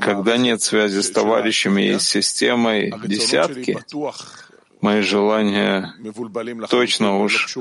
[0.00, 3.78] когда нет связи с товарищами и с системой десятки,
[4.82, 5.94] мои желания
[6.68, 7.56] точно уж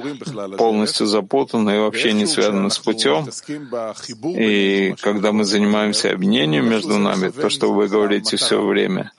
[0.58, 3.28] полностью запутаны и вообще не связаны с путем.
[4.24, 9.12] И когда мы занимаемся объединением между нами, то, что вы говорите все время,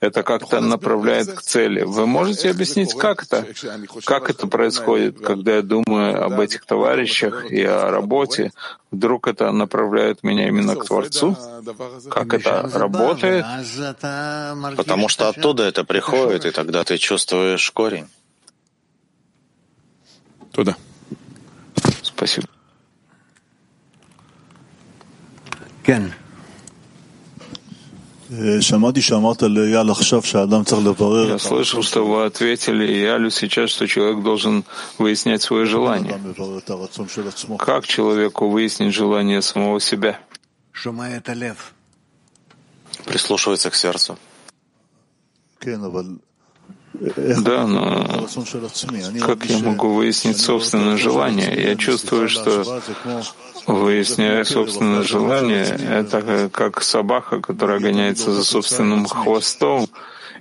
[0.00, 1.82] это как-то направляет к цели.
[1.82, 3.46] Вы можете объяснить, как это?
[4.04, 8.52] Как это происходит, когда я думаю об этих товарищах и о работе?
[8.90, 11.36] Вдруг это направляет меня именно к Творцу?
[12.10, 13.44] Как это работает?
[14.76, 18.06] Потому что оттуда это приходит, и тогда ты чувствуешь корень.
[20.52, 20.76] Туда.
[22.02, 22.46] Спасибо.
[25.84, 26.14] Кен.
[31.28, 34.64] Я слышал, что вы ответили Ялю сейчас, что человек должен
[34.98, 36.18] выяснять свое желание.
[37.58, 40.18] Как человеку выяснить желание самого себя?
[43.04, 44.18] Прислушивается к сердцу.
[46.94, 48.28] Да, но
[49.20, 51.52] как я могу выяснить собственное желание?
[51.70, 52.80] Я чувствую, что
[53.66, 59.88] выясняя собственное желание, это как собака, которая гоняется за собственным хвостом,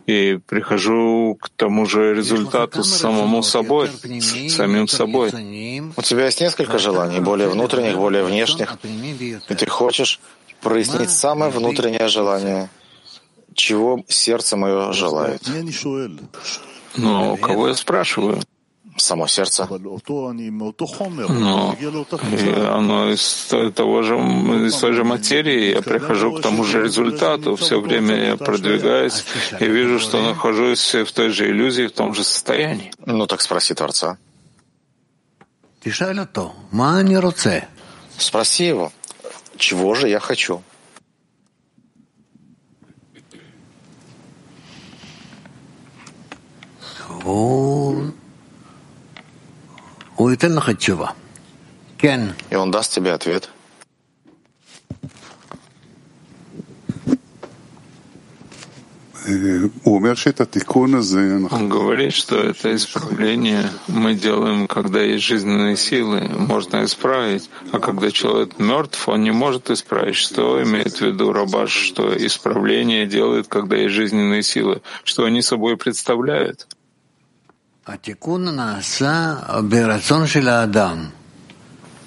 [0.06, 3.90] и прихожу к тому же результату самому собой,
[4.50, 5.30] самим собой.
[5.96, 10.20] У тебя есть несколько желаний, более внутренних, более внешних, и ты хочешь
[10.62, 12.70] прояснить самое внутреннее желание—
[13.56, 15.42] чего сердце мое желает.
[16.96, 18.40] Но кого я спрашиваю?
[18.96, 19.68] Само сердце.
[19.70, 20.00] Но
[22.78, 24.16] оно из того же,
[24.68, 25.74] из той же материи.
[25.74, 27.56] Я прихожу к тому же результату.
[27.56, 29.26] Все время я продвигаюсь
[29.60, 32.92] и вижу, что нахожусь в той же иллюзии, в том же состоянии.
[33.06, 34.18] Ну так спроси Творца.
[38.18, 38.92] Спроси его,
[39.58, 40.62] чего же я хочу?
[52.50, 53.50] И он даст тебе ответ.
[61.50, 68.12] Он говорит, что это исправление мы делаем, когда есть жизненные силы, можно исправить, а когда
[68.12, 70.18] человек мертв, он не может исправить.
[70.18, 74.82] Что имеет в виду Рабаш, что исправление делает, когда есть жизненные силы?
[75.06, 76.68] Что они собой представляют?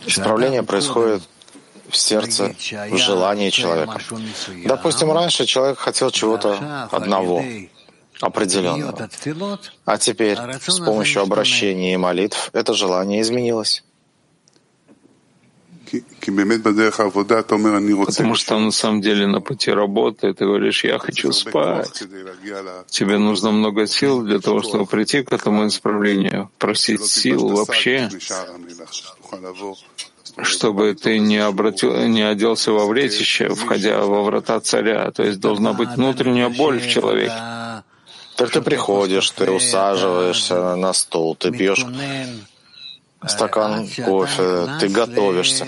[0.07, 1.23] Исправление происходит
[1.91, 2.55] в сердце,
[2.91, 4.01] в желании человека.
[4.65, 7.45] Допустим, раньше человек хотел чего-то одного,
[8.21, 9.09] определенного.
[9.85, 13.85] А теперь с помощью обращения и молитв это желание изменилось.
[18.07, 22.05] Потому что на самом деле на пути работы ты говоришь, я хочу спать.
[22.89, 28.09] Тебе нужно много сил для того, чтобы прийти к этому исправлению, просить сил вообще,
[30.43, 35.11] чтобы ты не, обратил, не оделся во вретище, входя во врата царя.
[35.11, 37.33] То есть должна быть внутренняя боль в человеке.
[38.37, 41.85] Так ты приходишь, ты усаживаешься на стол, ты пьешь
[43.27, 45.67] стакан кофе, ты готовишься,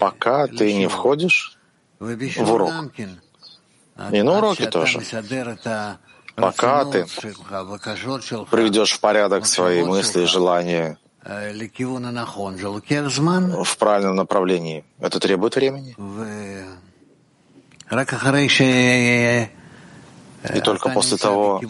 [0.00, 1.58] пока ты не входишь
[1.98, 2.72] в урок.
[4.10, 5.00] И на уроке тоже.
[6.36, 7.06] Пока ты
[8.50, 10.98] приведешь в порядок свои мысли и желания.
[13.64, 15.96] в правильном направлении, это требует времени.
[20.54, 21.60] И только после того,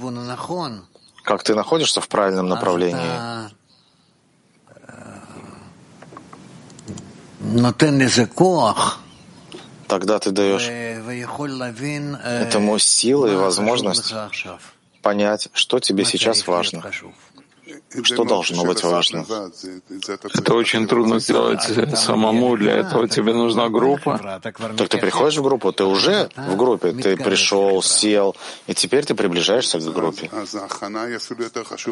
[1.23, 3.51] как ты находишься в правильном направлении,
[9.87, 10.69] Тогда ты даешь
[12.25, 14.15] этому силы и возможность
[15.03, 16.83] понять, что тебе сейчас важно,
[18.03, 19.27] что должно быть важно.
[20.35, 21.63] Это очень трудно сделать
[21.99, 24.41] самому, для этого тебе нужна группа.
[24.43, 28.35] Так ты приходишь в группу, ты уже в группе, ты пришел, сел,
[28.67, 30.31] и теперь ты приближаешься к группе.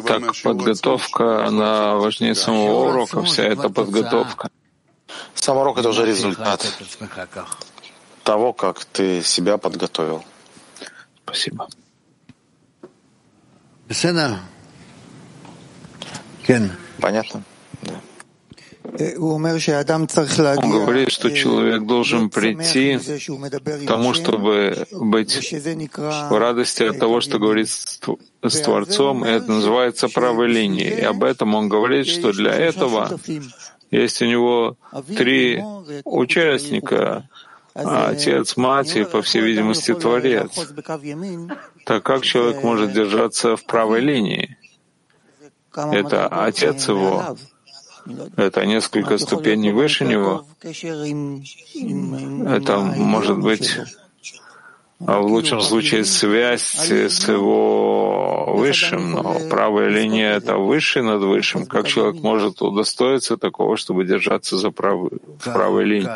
[0.07, 4.49] Так подготовка, она важнее самого урока, вся эта подготовка.
[5.35, 6.65] Сам урок— это уже результат
[8.23, 10.23] того, как ты себя подготовил.
[11.25, 11.67] Спасибо.
[16.99, 17.43] Понятно?
[17.81, 17.99] Да.
[19.17, 19.43] Он
[20.71, 25.53] говорит, что человек должен прийти к тому, чтобы быть
[26.29, 27.99] в радости от того, что говорит с
[28.61, 30.99] Творцом, и это называется правой линией.
[30.99, 33.09] И об этом он говорит, что для этого
[33.93, 34.77] есть у него
[35.15, 35.63] три
[36.03, 37.29] участника,
[37.73, 40.51] отец, мать и, по всей видимости, Творец.
[41.85, 44.57] Так как человек может держаться в правой линии?
[45.75, 47.35] Это отец его,
[48.37, 50.45] это несколько ступеней выше него.
[50.61, 53.77] Это может быть
[55.07, 61.65] а в лучшем случае связь с его высшим, но правая линия— это высший над высшим.
[61.65, 66.09] Как человек может удостоиться такого, чтобы держаться за правой, в правой линии?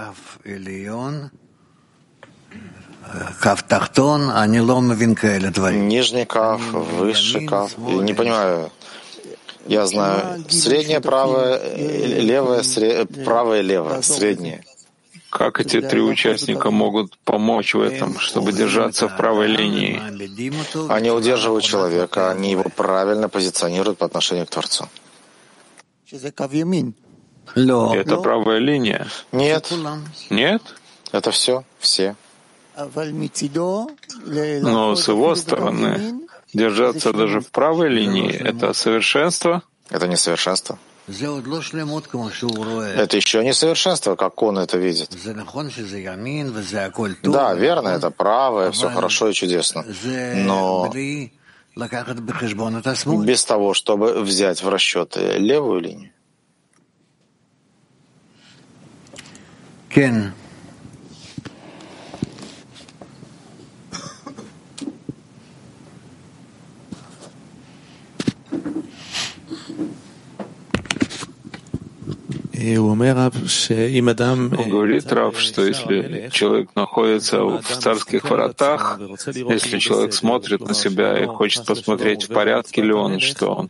[5.88, 7.71] Нижний каф, высший каф.
[7.77, 8.69] Я не понимаю.
[9.65, 13.25] Я знаю среднее правое, левое, сред...
[13.25, 14.63] правое, левое, среднее.
[15.38, 20.01] Как эти три участника могут помочь в этом, чтобы держаться в правой линии?
[20.89, 24.89] Они удерживают человека, они его правильно позиционируют по отношению к Творцу.
[27.53, 29.05] Это правая линия?
[29.31, 29.71] Нет.
[30.31, 30.63] Нет?
[31.11, 32.15] Это все, все.
[32.75, 36.21] Но с его стороны
[36.51, 39.61] держаться даже в правой линии— это совершенство?
[39.91, 40.79] Это не совершенство.
[42.95, 45.10] Это еще не совершенство, как он это видит.
[47.32, 49.86] Да, верно, это правое, все хорошо и чудесно.
[50.36, 50.84] Но
[53.26, 56.12] без того, чтобы взять в расчет левую линию.
[74.49, 81.26] Говорит Рав, что если человек находится в царских воротах, если человек смотрит на себя и
[81.26, 83.70] хочет посмотреть, в порядке ли он, что он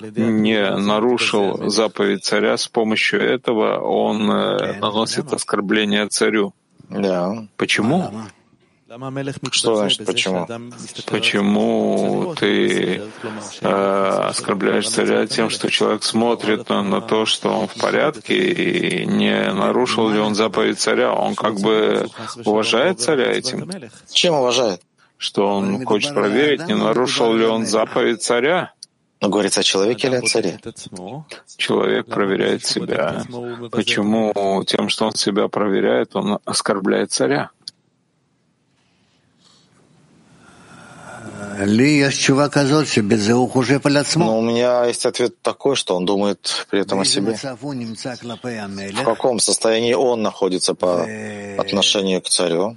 [0.00, 6.52] не нарушил заповедь царя, с помощью этого он э, наносит оскорбление царю.
[6.90, 7.46] Да.
[7.56, 8.12] Почему?
[9.50, 10.46] Что значит почему?
[11.06, 13.02] Почему ты
[13.60, 13.68] э,
[14.28, 19.52] оскорбляешь царя тем, что человек смотрит на, на то, что он в порядке, и не
[19.52, 21.12] нарушил ли он заповедь царя?
[21.12, 22.08] Он как бы
[22.44, 23.68] уважает царя этим?
[24.12, 24.82] Чем уважает?
[25.18, 28.72] Что он хочет проверить, не нарушил ли он заповедь царя?
[29.20, 30.60] Но говорится о человеке или о царе?
[31.56, 33.24] Человек проверяет себя.
[33.72, 37.50] Почему тем, что он себя проверяет, он оскорбляет царя?
[44.26, 47.34] Но у меня есть ответ такой, что он думает при этом о себе.
[47.34, 51.06] В каком состоянии он находится по
[51.58, 52.76] отношению к царю?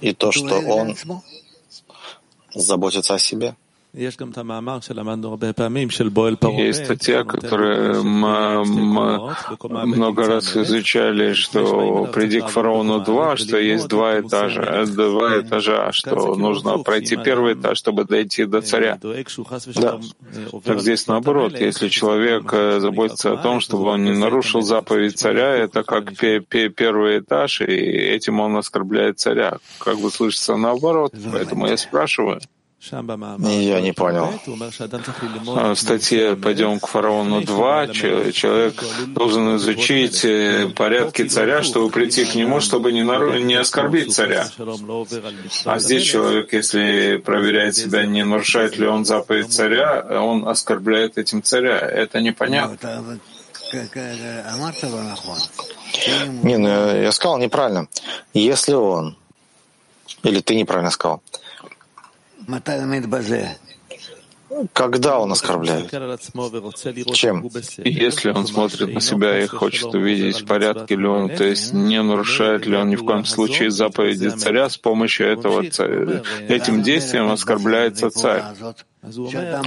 [0.00, 0.96] И то, что он
[2.54, 3.56] заботится о себе.
[6.58, 8.64] Есть статья, которую мы
[9.86, 16.34] много раз изучали, что приди к фараону два, что есть два этажа, два этажа, что
[16.34, 18.98] нужно пройти первый этаж, чтобы дойти до царя.
[19.76, 20.00] Да.
[20.64, 25.54] Так здесь наоборот, если человек э, заботится о том, чтобы он не нарушил заповедь царя,
[25.54, 29.58] это как первый этаж, и этим он оскорбляет царя.
[29.78, 32.40] Как бы слышится наоборот, поэтому я спрашиваю.
[32.90, 34.32] Я не понял.
[35.56, 42.24] А в статье «Пойдем к фараону 2» человек должен изучить э, порядки царя, чтобы прийти
[42.24, 43.38] к нему, чтобы не, нару...
[43.38, 44.46] не оскорбить царя.
[45.64, 51.42] А здесь человек, если проверяет себя, не нарушает ли он заповедь царя, он оскорбляет этим
[51.42, 51.78] царя.
[51.78, 53.18] Это непонятно.
[56.42, 57.88] Не, ну я сказал неправильно.
[58.34, 59.16] Если он,
[60.22, 61.22] или ты неправильно сказал,
[64.72, 65.90] когда он оскорбляет?
[67.12, 67.48] Чем?
[67.78, 72.02] Если он смотрит на себя и хочет увидеть, в порядке ли он, то есть не
[72.02, 77.30] нарушает ли он ни в коем случае заповеди царя, с помощью этого царя, этим действием
[77.30, 78.44] оскорбляется царь.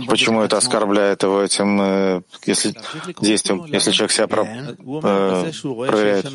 [0.07, 2.73] Почему это оскорбляет его этим э, если,
[3.21, 6.25] действием, если человек себя про, э, проверяет?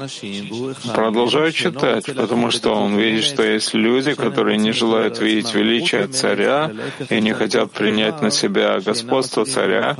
[0.95, 6.71] Продолжаю читать, потому что он видит, что есть люди, которые не желают видеть величие царя
[7.11, 9.97] и не хотят принять на себя господство царя,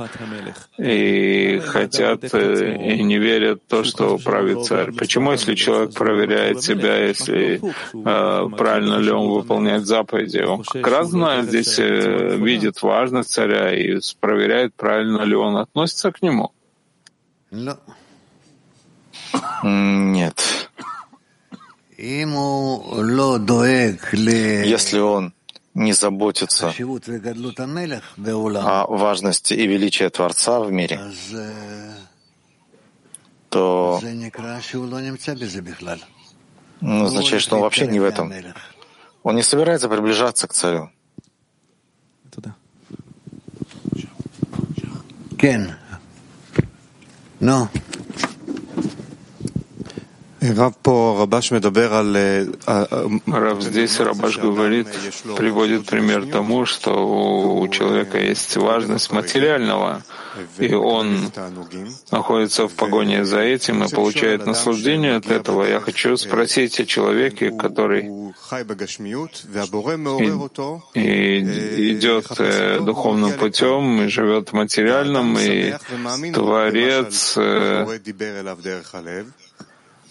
[0.77, 4.93] и хотят э, и не верят в то, что правит царь.
[4.93, 11.09] Почему, если человек проверяет себя, если э, правильно ли он выполняет заповеди, он как раз
[11.09, 16.51] знает здесь, э, видит вас, важность царя и проверяет, правильно ли он относится к нему?
[19.63, 20.69] Нет.
[24.65, 25.33] Если он
[25.73, 26.73] не заботится
[28.61, 30.99] о важности и величии Творца в мире,
[33.49, 33.99] то
[36.81, 38.33] ну, означает, что он вообще не в этом.
[39.23, 40.89] Он не собирается приближаться к царю.
[45.43, 45.75] ¿Quién?
[47.41, 47.69] No.
[53.27, 54.87] Рав здесь Рабаш говорит,
[55.37, 56.91] приводит пример тому, что
[57.61, 60.03] у человека есть важность материального,
[60.57, 61.31] и он
[62.11, 65.63] находится в погоне за этим и получает наслаждение от этого.
[65.63, 68.09] Я хочу спросить о человеке, который
[70.93, 75.73] и, и идет э, духовным путем, и живет материальным, и
[76.33, 77.85] Творец э,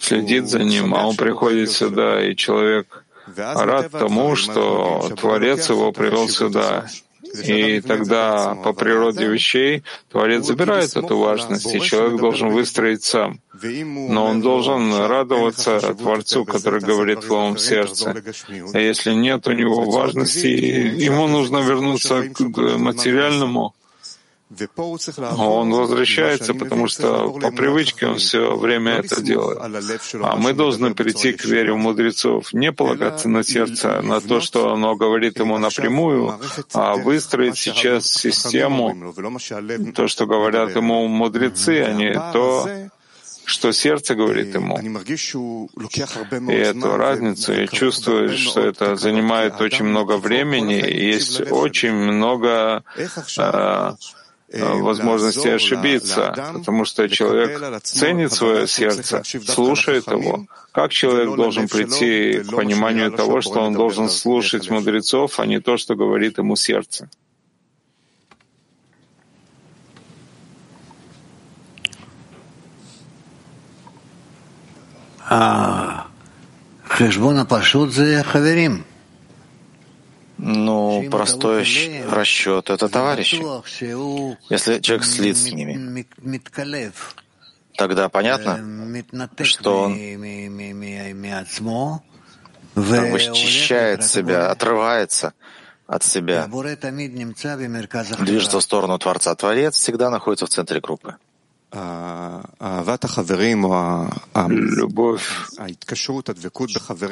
[0.02, 3.04] следит за ним, а он приходит сюда, и человек
[3.36, 6.86] рад тому, что Творец его привел сюда.
[7.46, 13.40] И тогда по природе вещей Творец забирает эту важность, и человек должен выстроить сам.
[13.62, 18.14] Но он должен радоваться Творцу, который говорит в его сердце.
[18.74, 23.74] А если нет у него важности, ему нужно вернуться к материальному,
[25.38, 29.58] он возвращается, потому что по привычке он все время это делает.
[30.22, 34.72] А мы должны прийти к вере в мудрецов, не полагаться на сердце, на то, что
[34.72, 36.38] оно говорит ему напрямую,
[36.72, 39.14] а выстроить сейчас систему,
[39.94, 42.68] то, что говорят ему мудрецы, а не то,
[43.44, 44.78] что сердце говорит ему.
[46.50, 52.84] И эту разницу я чувствую, что это занимает очень много времени, и есть очень много
[52.96, 53.92] э,
[54.52, 60.46] Э, возможности ошибиться, потому что человек ценит свое сердце, слушает его.
[60.72, 65.78] Как человек должен прийти к пониманию того, что он должен слушать мудрецов, а не то,
[65.78, 67.08] что говорит ему сердце?
[75.30, 76.08] А,
[76.86, 78.84] хешбона пашут за хаверим.
[80.44, 81.64] Ну, простой
[82.10, 83.36] расчет— это товарищи.
[84.50, 86.04] Если человек слит с ними,
[87.76, 88.58] тогда понятно,
[89.44, 89.94] что он
[92.74, 95.32] как бы счищает себя, отрывается
[95.86, 96.48] от себя,
[98.18, 99.36] движется в сторону Творца.
[99.36, 101.18] Творец всегда находится в центре группы.
[104.48, 105.22] Любовь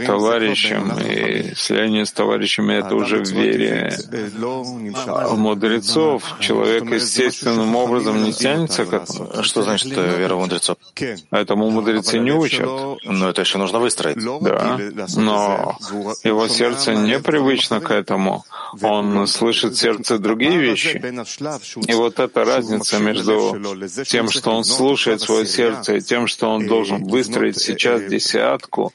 [0.06, 3.90] товарищам и слияние с товарищами— это уже в вере
[4.36, 6.24] в мудрецов.
[6.40, 9.42] Человек естественным образом не тянется к этому.
[9.42, 10.76] Что значит э, вера в мудрецов?
[11.30, 12.68] Этому мудрецы не учат.
[13.04, 14.18] Но это еще нужно выстроить.
[14.42, 14.78] Да,
[15.16, 15.78] но
[16.22, 18.44] его сердце непривычно к этому.
[18.82, 21.02] Он слышит сердце другие вещи.
[21.88, 23.58] И вот эта разница между
[24.04, 28.92] тем, что он слушает свое сердце, тем, что он должен выстроить сейчас десятку,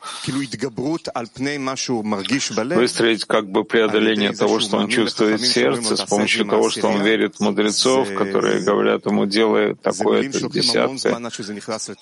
[2.75, 7.01] выстроить как бы преодоление того, что он чувствует в сердце, с помощью того, что он
[7.01, 11.15] верит в мудрецов, которые говорят ему, делай такое-то десятое.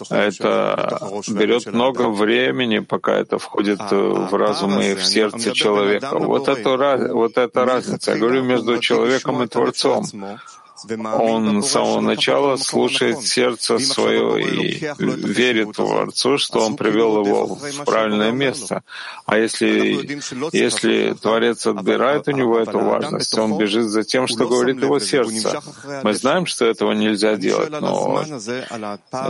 [0.09, 6.17] Это берет много времени, пока это входит в разум и в сердце человека.
[6.19, 8.11] Вот это, вот это разница.
[8.11, 10.05] Я говорю между человеком и Творцом.
[10.89, 17.85] Он с самого начала слушает сердце свое и верит Творцу, что он привел его в
[17.85, 18.83] правильное место.
[19.25, 20.19] А если,
[20.51, 25.61] если Творец отбирает у него эту важность, он бежит за тем, что говорит его сердце.
[26.03, 28.23] Мы знаем, что этого нельзя делать, но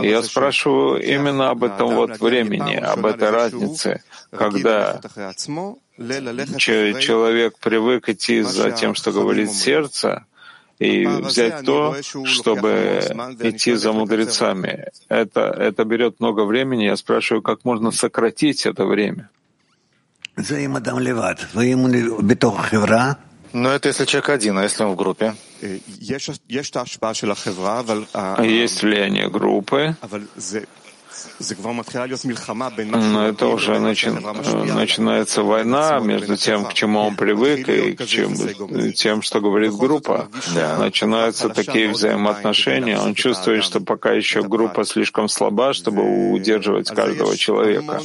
[0.02, 5.00] я спрашиваю именно об этом вот времени, об этой разнице, когда
[6.58, 10.26] человек привык идти за тем, что говорит сердце,
[10.78, 11.94] и взять то,
[12.24, 13.00] чтобы
[13.40, 14.86] идти за мудрецами.
[15.08, 16.84] Это, это берет много времени.
[16.84, 19.30] Я спрашиваю, как можно сократить это время?
[23.52, 25.34] Но это если человек один, а если он в группе?
[28.42, 29.96] Есть влияние группы,
[33.00, 34.08] но это уже начи...
[34.10, 38.34] начинается война между тем, к чему он привык, и к чем...
[38.92, 40.28] тем, что говорит группа.
[40.54, 40.78] Да.
[40.78, 42.98] Начинаются такие взаимоотношения.
[42.98, 48.00] Он чувствует, что пока еще группа слишком слаба, чтобы удерживать каждого человека.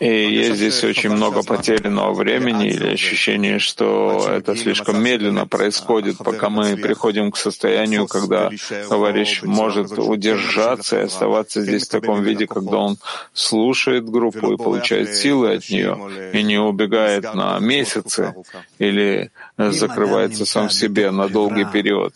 [0.00, 6.48] И, есть здесь очень много потерянного времени или ощущение, что это слишком медленно происходит, пока
[6.48, 8.50] мы приходим к состоянию, когда
[8.88, 12.96] товарищ может удержаться и оставаться здесь в таком виде, когда он
[13.34, 18.34] слушает группу и получает силы от нее, и не убегает на месяцы
[18.78, 22.14] или закрывается сам в себе на долгий период.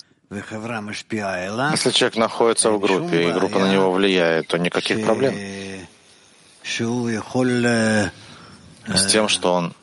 [1.73, 5.35] Если человек находится в группе, и группа на него влияет, то никаких проблем.
[8.87, 9.75] С тем, что он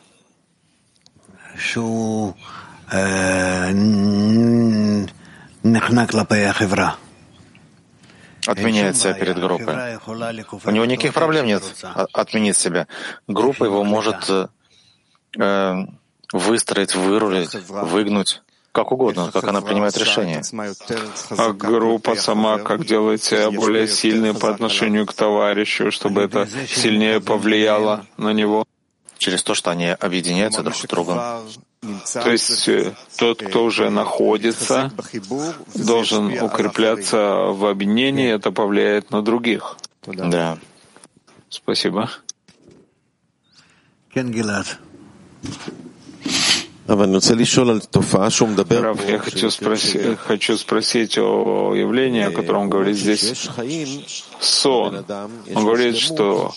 [8.47, 9.97] отменяет себя перед группой.
[10.63, 11.63] У него никаких проблем нет
[12.13, 12.87] отменить себя.
[13.27, 14.29] Группа его может
[15.39, 15.85] э,
[16.31, 18.41] выстроить, вырулить, выгнуть
[18.76, 20.41] как угодно, как она принимает решение.
[21.30, 27.21] А группа сама как делает себя более сильной по отношению к товарищу, чтобы это сильнее
[27.21, 28.65] повлияло на него?
[29.17, 31.17] Через то, что они объединяются друг с другом.
[32.13, 34.91] То есть э, тот, кто уже находится,
[35.73, 37.19] должен укрепляться
[37.59, 39.78] в объединении, это повлияет на других.
[40.05, 40.57] Да.
[41.49, 42.09] Спасибо.
[48.81, 53.49] Раф, я хочу спросить, хочу спросить о явлении, о котором говорит здесь
[54.39, 55.03] сон.
[55.55, 56.53] Он говорит, что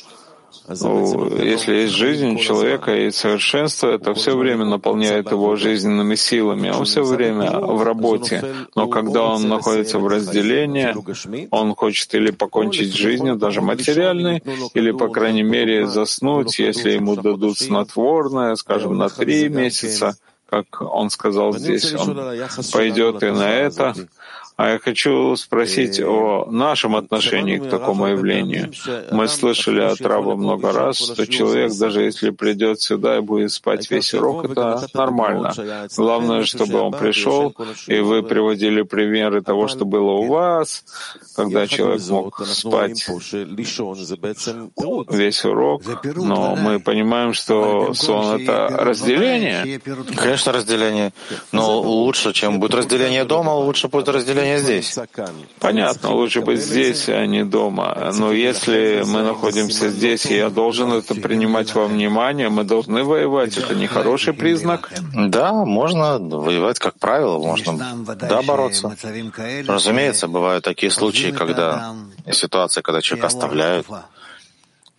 [0.69, 7.03] если есть жизнь человека и совершенство, это все время наполняет его жизненными силами, он все
[7.03, 8.45] время в работе.
[8.75, 10.95] Но когда он находится в разделении,
[11.51, 14.43] он хочет или покончить жизнью, даже материальной,
[14.75, 20.17] или, по крайней мере, заснуть, если ему дадут снотворное, скажем, на три месяца,
[20.51, 22.19] как он сказал здесь, он
[22.73, 23.95] пойдет и на это,
[24.59, 28.73] а я хочу спросить о нашем отношении к такому явлению.
[29.13, 33.89] Мы слышали от Раба много раз, что человек, даже если придет сюда и будет спать
[33.89, 35.55] весь урок, это нормально.
[35.97, 37.55] Главное, чтобы он пришел,
[37.87, 40.85] и вы приводили примеры того, что было у вас,
[41.37, 43.07] когда человек мог спать
[45.09, 45.83] весь урок,
[46.17, 49.81] но мы понимаем, что сон— это разделение.
[50.17, 51.13] Конечно, разделение.
[51.53, 54.99] Но лучше, чем будет разделение дома, лучше будет разделение не здесь.
[55.61, 58.13] Понятно, лучше быть здесь, а не дома.
[58.17, 63.57] Но если мы находимся здесь, и я должен это принимать во внимание, мы должны воевать.
[63.57, 64.93] Это не хороший признак?
[65.15, 68.97] Да, можно воевать, как правило, можно, да, бороться.
[69.67, 71.95] Разумеется, бывают такие случаи, когда
[72.33, 73.87] ситуация, когда человека оставляют,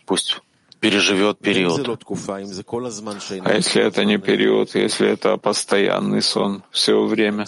[0.06, 0.40] пусть
[0.80, 1.86] переживет период.
[3.44, 7.44] А если это не период, если это постоянный сон все время,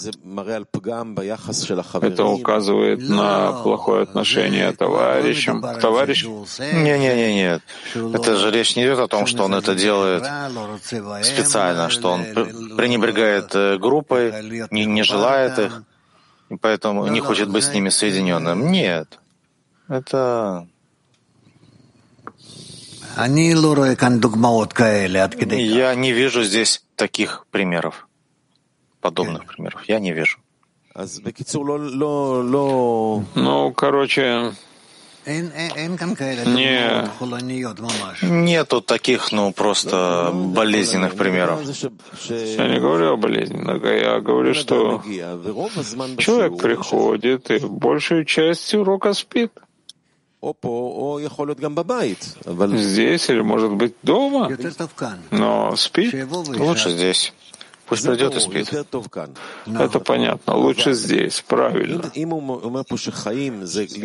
[2.03, 6.45] это указывает на плохое отношение товарищам, к товарищам?
[6.59, 7.62] Не-не-не, нет.
[7.95, 10.24] Это же речь не идет о том, что он это делает
[11.22, 12.24] специально, что он
[12.76, 15.83] пренебрегает э, группой, не, не желает их,
[16.51, 18.70] и поэтому не хочет быть с ними соединенным.
[18.70, 19.18] Нет.
[19.89, 20.66] Это
[25.65, 28.09] я не вижу здесь таких примеров,
[29.01, 29.85] подобных примеров.
[29.89, 30.39] Я не вижу.
[33.35, 34.53] Ну, короче,
[36.45, 37.09] не...
[38.23, 41.61] Нету таких, ну, просто болезненных примеров.
[42.29, 45.01] Я не говорю о болезненных, а я говорю, что
[46.19, 49.53] человек приходит и большую часть урока спит.
[52.78, 54.51] Здесь или, может быть, дома,
[55.30, 56.14] но спит.
[56.59, 57.32] Лучше здесь.
[57.86, 58.72] Пусть придет и спит.
[59.66, 60.57] Это понятно.
[60.57, 62.11] Лучше здесь, правильно.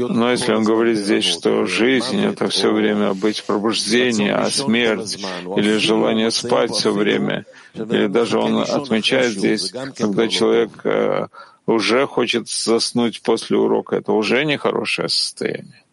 [0.10, 5.18] Но если он говорит здесь, что жизнь— это все время быть пробуждение, а смерть
[5.56, 11.28] или желание спать все время, или даже он отмечает здесь, когда человек э,
[11.66, 15.84] уже хочет заснуть после урока, это уже нехорошее состояние.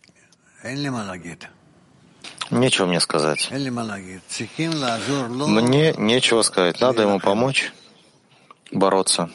[2.50, 3.48] Нечего мне сказать.
[3.50, 3.70] Мне
[5.98, 6.80] нечего сказать.
[6.80, 7.72] Надо ему помочь
[8.72, 9.28] бороться.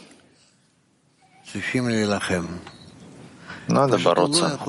[3.67, 4.59] Надо бороться.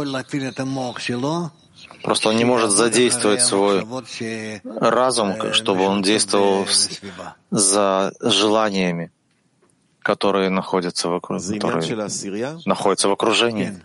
[2.02, 3.86] Просто он не может задействовать свой
[4.64, 6.66] разум, чтобы он действовал
[7.50, 9.10] за желаниями,
[10.02, 12.08] которые находятся вокруг, которые
[12.66, 13.80] находятся в окружении.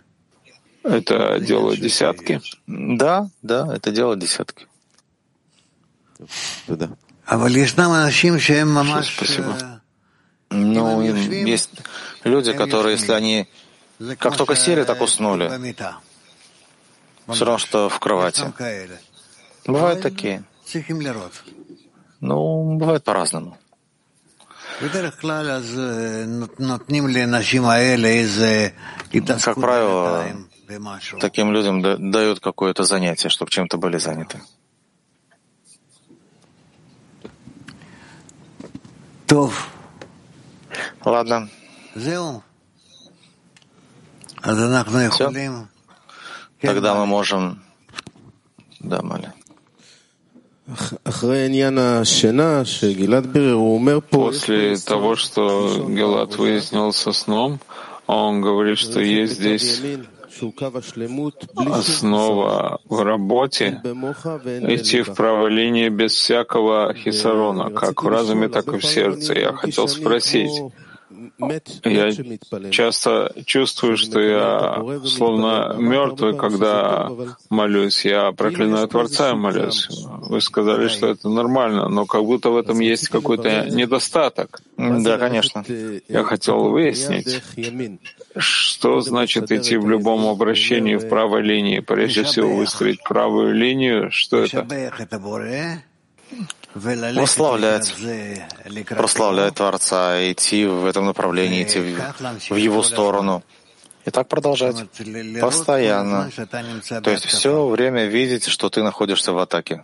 [0.86, 2.42] Это делают десятки?
[2.68, 4.68] Да, да, это делают десятки.
[9.04, 9.82] Спасибо.
[10.52, 11.72] Ну, есть
[12.24, 13.48] люди, которые, если они
[14.20, 15.50] как только сели, так уснули.
[17.28, 18.44] Все равно, что в кровати.
[19.66, 20.44] Бывают такие.
[22.20, 23.58] Ну, бывает по-разному.
[29.42, 30.26] Как правило,
[31.20, 34.42] Таким людям дают какое-то занятие, чтобы чем-то были заняты.
[41.04, 41.50] Ладно.
[45.12, 45.30] Все.
[46.62, 47.64] Тогда мы можем...
[48.80, 49.34] Да, Маля.
[54.10, 57.60] После того, что Гелат выяснил со сном,
[58.08, 59.82] он говорит, что есть здесь
[61.72, 63.82] основа в работе
[64.68, 69.34] идти в правой линии без всякого хисарона, как в разуме, так и в сердце.
[69.34, 70.52] Я хотел спросить,
[71.84, 72.12] я
[72.72, 77.10] часто чувствую, что я словно мертвый, когда
[77.50, 78.06] молюсь.
[78.06, 79.90] Я проклинаю Творца и молюсь.
[80.30, 84.62] Вы сказали, что это нормально, но как будто в этом есть какой-то недостаток.
[84.78, 85.64] Да, конечно.
[86.08, 87.42] Я хотел выяснить,
[88.38, 91.80] что значит идти в любом обращении в правой линии.
[91.80, 94.12] Прежде всего выстроить правую линию.
[94.12, 94.66] Что это?
[96.74, 97.96] прославлять,
[98.90, 103.44] прославлять Творца, идти в этом направлении, идти в, в Его сторону.
[104.06, 104.76] И так продолжать.
[105.42, 106.30] Постоянно.
[107.04, 109.84] То есть все время видеть, что ты находишься в атаке.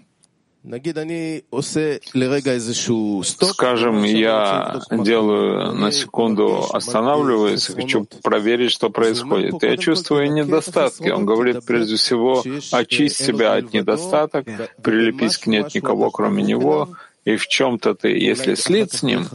[3.24, 9.64] Скажем, я делаю на секунду, останавливаюсь, хочу проверить, что происходит.
[9.64, 11.09] Я чувствую недостатки.
[11.09, 14.45] Он говорит, прежде всего, очисть себя от недостаток,
[14.84, 16.89] прилепись к нет никого, кроме него,
[17.26, 19.28] и в чем-то ты, если слит с ним,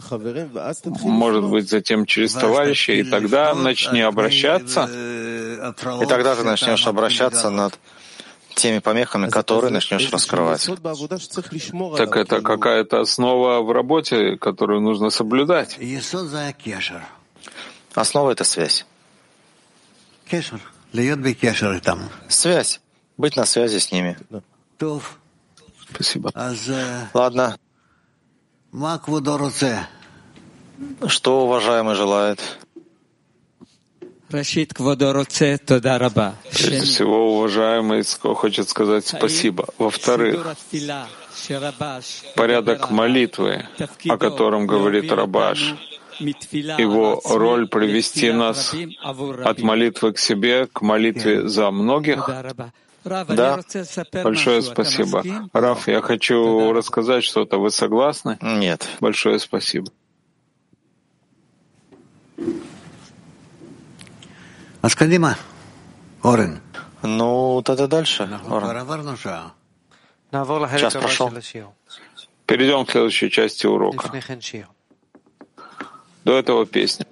[1.02, 4.88] может быть, затем через товарища, и тогда начни обращаться.
[6.02, 7.78] И тогда ты начнешь обращаться над
[8.56, 10.68] теми помехами, которые начнешь раскрывать.
[11.96, 15.76] Так это какая-то основа в работе, которую нужно соблюдать.
[17.94, 18.84] Основа— это связь.
[22.28, 22.80] Связь.
[23.16, 24.16] Быть на связи с ними.
[25.90, 26.30] Спасибо.
[27.14, 27.56] Ладно.
[31.06, 32.40] Что уважаемый желает?
[36.56, 38.02] Прежде всего, уважаемый
[38.34, 39.66] хочет сказать спасибо.
[39.78, 40.46] Во-вторых,
[42.34, 43.68] порядок молитвы,
[44.08, 45.74] о котором говорит Рабаш,
[46.18, 48.74] его роль привести нас
[49.44, 52.28] от молитвы к себе к молитве за многих.
[53.04, 53.60] Да,
[54.24, 55.22] большое спасибо.
[55.52, 57.58] Раф, я хочу рассказать что-то.
[57.58, 58.38] Вы согласны?
[58.40, 58.88] Нет.
[59.00, 59.92] Большое спасибо.
[64.82, 65.36] Аскадима,
[66.26, 66.60] Орен.
[67.02, 68.28] Ну, тогда дальше.
[68.50, 68.66] Орен.
[70.78, 71.30] Час прошел.
[72.46, 74.10] Перейдем к следующей части урока.
[76.24, 77.06] До этого песня.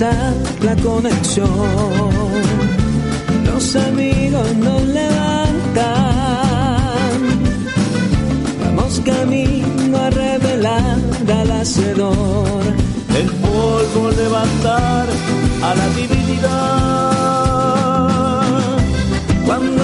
[0.00, 1.50] La conexión.
[3.44, 5.90] Los amigos nos levantan.
[8.64, 10.96] Vamos camino a revelar
[11.28, 12.62] al hacedor.
[13.14, 15.06] El polvo levantar
[15.62, 16.50] a la divinidad.
[19.44, 19.79] Cuando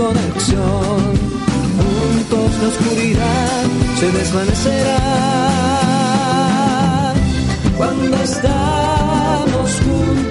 [0.00, 1.00] conexión.
[1.76, 3.64] Juntos la oscuridad
[3.98, 5.00] se desvanecerá.
[7.76, 10.29] Cuando estamos juntos,